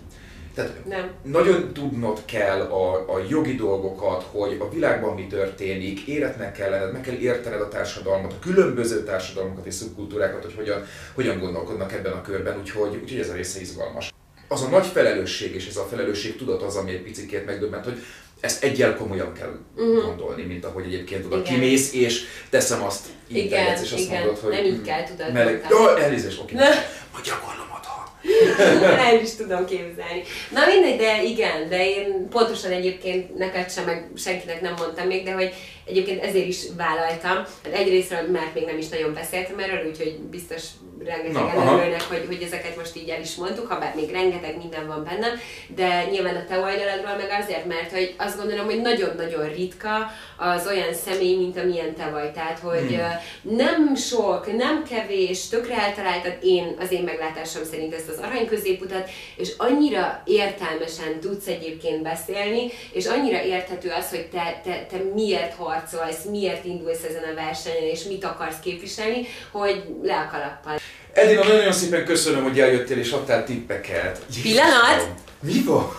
Tehát 0.60 0.86
Nem. 0.86 1.12
nagyon 1.24 1.74
tudnod 1.74 2.26
kell 2.26 2.62
a, 2.62 3.14
a 3.14 3.22
jogi 3.30 3.56
dolgokat, 3.56 4.26
hogy 4.32 4.58
a 4.60 4.70
világban 4.70 5.16
mi 5.16 5.28
történik, 5.28 6.00
éretnek 6.00 6.52
kell 6.52 6.70
lenned, 6.70 6.92
meg 6.92 7.02
kell 7.02 7.16
értened 7.16 7.62
a 7.62 7.68
társadalmat, 7.68 8.34
a 8.34 8.40
különböző 8.40 9.04
társadalmakat 9.04 9.66
és 9.66 9.74
szubkultúrákat, 9.74 10.44
hogy 10.44 10.56
hogyan, 10.56 10.86
hogyan 11.14 11.40
gondolkodnak 11.40 11.94
ebben 11.94 12.12
a 12.12 12.22
körben, 12.22 12.58
úgyhogy, 12.60 13.00
úgyhogy 13.02 13.20
ez 13.20 13.30
a 13.30 13.34
része 13.34 13.60
izgalmas. 13.60 14.14
Az 14.48 14.62
a 14.62 14.68
nagy 14.68 14.86
felelősség 14.86 15.56
és 15.56 15.68
ez 15.68 15.78
a 15.78 15.88
felelősség 15.90 16.38
tudat 16.38 16.62
az, 16.62 16.76
ami 16.76 16.92
egy 16.92 17.02
picit 17.02 17.46
megdöbbent, 17.46 17.86
hogy 17.86 17.98
ezt 18.40 18.64
egyel 18.64 18.96
komolyan 18.96 19.34
kell 19.34 19.58
uh-huh. 19.76 20.06
gondolni, 20.06 20.44
mint 20.44 20.66
ahogy 20.66 20.84
egyébként 20.84 21.26
oda. 21.26 21.38
Igen. 21.38 21.54
kimész, 21.54 21.94
és 21.94 22.24
teszem 22.50 22.84
azt, 22.84 23.06
integetsz, 23.28 23.82
és 23.82 23.92
azt 23.92 24.02
igen. 24.02 24.20
mondod, 24.20 24.40
hogy 24.40 24.52
Nem 24.52 24.66
így 24.66 24.82
kell, 24.82 25.04
tudod, 25.04 25.34
Meleg... 25.34 25.66
Jó, 25.70 25.88
elnézést, 25.88 26.40
oké. 26.42 26.56
Majd 26.56 27.26
gyakorlom 27.26 27.68
otthon. 27.78 28.29
El 29.08 29.22
is 29.22 29.36
tudom 29.36 29.66
képzelni. 29.66 30.24
Na 30.54 30.66
mindegy, 30.66 30.98
de 30.98 31.24
igen, 31.24 31.70
de 31.70 31.90
én 31.90 32.28
pontosan 32.30 32.72
egyébként 32.72 33.38
neked 33.38 33.72
sem, 33.72 33.86
meg 33.86 34.08
senkinek 34.18 34.62
nem 34.62 34.74
mondtam 34.78 35.08
még, 35.08 35.24
de 35.24 35.32
hogy 35.32 35.54
egyébként 35.86 36.24
ezért 36.24 36.48
is 36.48 36.60
vállaltam. 36.78 37.36
Hát 37.36 37.74
egyrésztről, 37.74 38.30
mert 38.32 38.54
még 38.54 38.66
nem 38.66 38.78
is 38.78 38.88
nagyon 38.88 39.14
beszéltem 39.14 39.60
erről, 39.60 39.90
úgyhogy 39.90 40.20
biztos 40.20 40.64
rengetegen 41.06 41.68
örülnek, 41.68 42.02
hogy, 42.02 42.24
hogy 42.28 42.42
ezeket 42.42 42.76
most 42.76 42.96
így 42.96 43.10
el 43.10 43.22
is 43.22 43.36
mondtuk, 43.36 43.68
ha 43.68 43.80
bár 43.80 43.96
még 43.96 44.12
rengeteg 44.12 44.58
minden 44.58 44.88
van 44.88 45.04
bennem, 45.04 45.40
de 45.76 46.06
nyilván 46.12 46.36
a 46.36 46.46
te 46.46 46.60
oldaladról 46.60 47.16
meg 47.18 47.38
azért, 47.42 47.66
mert 47.66 47.92
hogy 47.92 48.16
azt 48.18 48.38
gondolom, 48.38 48.66
hogy 48.66 48.82
nagyon-nagyon 48.82 49.50
ritka 49.54 50.12
az 50.38 50.68
olyan 50.68 50.94
személy, 50.94 51.38
mint 51.38 51.58
amilyen 51.58 51.96
te 51.96 52.10
vagy. 52.10 52.32
Tehát, 52.32 52.60
hogy 52.60 52.96
hmm. 52.96 53.56
nem 53.56 53.96
sok, 53.96 54.58
nem 54.58 54.84
kevés, 54.84 55.48
tökre 55.48 55.82
eltaláltad 55.82 56.38
én, 56.42 56.76
az 56.80 56.92
én 56.92 57.04
meglátásom 57.04 57.64
szerint 57.64 57.94
ezt 57.94 58.10
az 58.10 58.20
arany 58.30 58.48
középutat, 58.48 59.10
és 59.36 59.50
annyira 59.58 60.22
értelmesen 60.26 61.20
tudsz 61.20 61.48
egyébként 61.48 62.02
beszélni, 62.02 62.72
és 62.92 63.06
annyira 63.06 63.44
érthető 63.44 63.90
az, 64.00 64.10
hogy 64.10 64.26
te, 64.32 64.62
te, 64.64 64.86
te 64.90 64.98
miért 65.14 65.56
harcolsz, 65.56 66.24
miért 66.30 66.66
indulsz 66.66 67.04
ezen 67.04 67.24
a 67.32 67.36
versenyen, 67.36 67.84
és 67.84 68.04
mit 68.04 68.26
akarsz 68.26 68.60
képviselni, 68.64 69.28
hogy 69.52 69.84
le 70.04 70.18
a 70.18 70.30
kalappal. 70.32 70.80
Edina, 71.14 71.44
nagyon 71.44 71.72
szépen 71.72 72.06
köszönöm, 72.06 72.44
hogy 72.44 72.60
eljöttél 72.60 72.98
és 72.98 73.12
adtál 73.12 73.46
tippeket. 73.46 74.26
Pillanat! 74.42 75.08
Mi 75.40 75.64
van? 75.66 75.92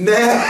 Ne! 0.00 0.42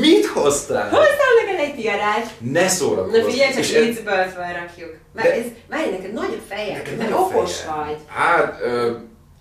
Mit 0.00 0.26
hoztál? 0.26 0.90
Neked 0.90 1.23
egy 1.64 1.74
tiarát! 1.74 2.30
Ne 2.38 2.68
szórakozz! 2.68 3.16
Na 3.16 3.30
figyelj, 3.30 3.54
csak 3.54 3.64
viccből 3.84 4.24
felrakjuk. 4.36 4.96
Várj, 5.12 5.28
De- 5.28 5.34
ez, 5.34 5.44
várj, 5.68 5.90
neked 5.90 6.12
nagy 6.12 6.40
a 6.42 6.54
fejed, 6.54 6.76
Neked 6.76 6.96
mert 6.96 7.12
okos 7.12 7.64
vagy. 7.64 7.96
Hát, 8.06 8.58
ö, 8.62 8.92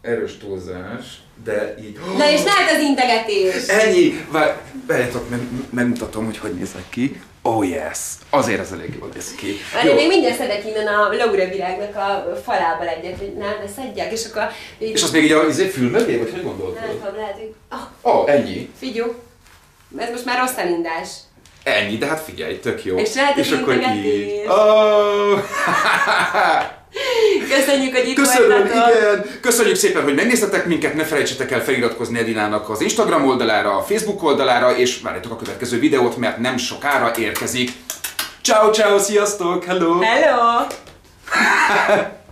erős 0.01 0.37
túlzás, 0.37 1.05
de 1.43 1.75
így... 1.81 1.99
Na 2.17 2.29
és 2.29 2.43
lehet 2.43 2.71
az 2.75 2.81
integetés! 2.81 3.67
Ennyi! 3.67 4.25
Vár, 4.31 4.61
várjátok, 4.87 5.29
meg, 5.29 5.39
megmutatom, 5.69 6.25
hogy 6.25 6.37
hogy 6.37 6.53
nézek 6.53 6.89
ki. 6.89 7.21
Oh 7.41 7.69
yes! 7.69 7.99
Azért 8.29 8.59
ez 8.59 8.71
elég 8.71 8.95
jól 8.99 9.09
néz 9.13 9.35
ki. 9.35 9.55
Várj, 9.73 9.93
még 9.93 10.07
mindjárt 10.07 10.37
szedek 10.37 10.65
innen 10.65 10.87
a 10.87 11.13
Laura 11.13 11.47
virágnak 11.49 11.95
a 11.95 12.35
falából 12.43 12.87
egyet, 12.87 13.17
hogy 13.17 13.33
nem, 13.33 13.53
ne 13.61 13.67
szedjek, 13.67 14.11
és 14.11 14.25
akkor... 14.25 14.43
Így, 14.79 14.91
És 14.91 15.03
az 15.03 15.11
még 15.11 15.23
így 15.23 15.31
a 15.31 15.47
izé, 15.47 15.67
fül 15.67 15.89
mögé, 15.89 16.17
vagy 16.17 16.31
hogy 16.31 16.43
gondoltad? 16.43 16.83
Nem 16.85 16.97
tudom, 16.99 17.15
lehet, 17.15 17.37
hogy... 17.37 17.53
Ó, 18.03 18.09
oh, 18.11 18.29
ennyi. 18.31 18.69
figyú, 18.79 19.13
ez 19.97 20.09
most 20.09 20.25
már 20.25 20.39
rossz 20.39 20.57
elindás. 20.57 21.09
Ennyi, 21.63 21.97
de 21.97 22.05
hát 22.05 22.23
figyelj, 22.23 22.59
tök 22.59 22.85
jó. 22.85 22.97
És 22.97 23.13
lehet 23.13 23.37
az 23.37 23.51
akkor 23.51 23.75
így. 23.95 24.47
Oh. 24.47 25.39
Köszönjük, 27.55 27.95
hogy 27.95 28.07
itt 28.07 28.15
Köszönöm, 28.15 28.57
voltatok! 28.57 28.95
igen! 28.95 29.25
Köszönjük 29.41 29.75
szépen, 29.75 30.03
hogy 30.03 30.15
megnéztetek 30.15 30.65
minket, 30.65 30.93
ne 30.93 31.03
felejtsetek 31.03 31.51
el 31.51 31.63
feliratkozni 31.63 32.19
Edinának 32.19 32.69
az 32.69 32.81
Instagram 32.81 33.27
oldalára, 33.27 33.77
a 33.77 33.81
Facebook 33.81 34.23
oldalára, 34.23 34.75
és 34.75 35.01
várjátok 35.01 35.31
a 35.31 35.35
következő 35.35 35.79
videót, 35.79 36.17
mert 36.17 36.37
nem 36.37 36.57
sokára 36.57 37.11
érkezik. 37.17 37.71
Ciao, 38.41 38.71
ciao, 38.71 38.97
sziasztok, 38.97 39.63
hello! 39.63 39.99
Hello! 39.99 40.65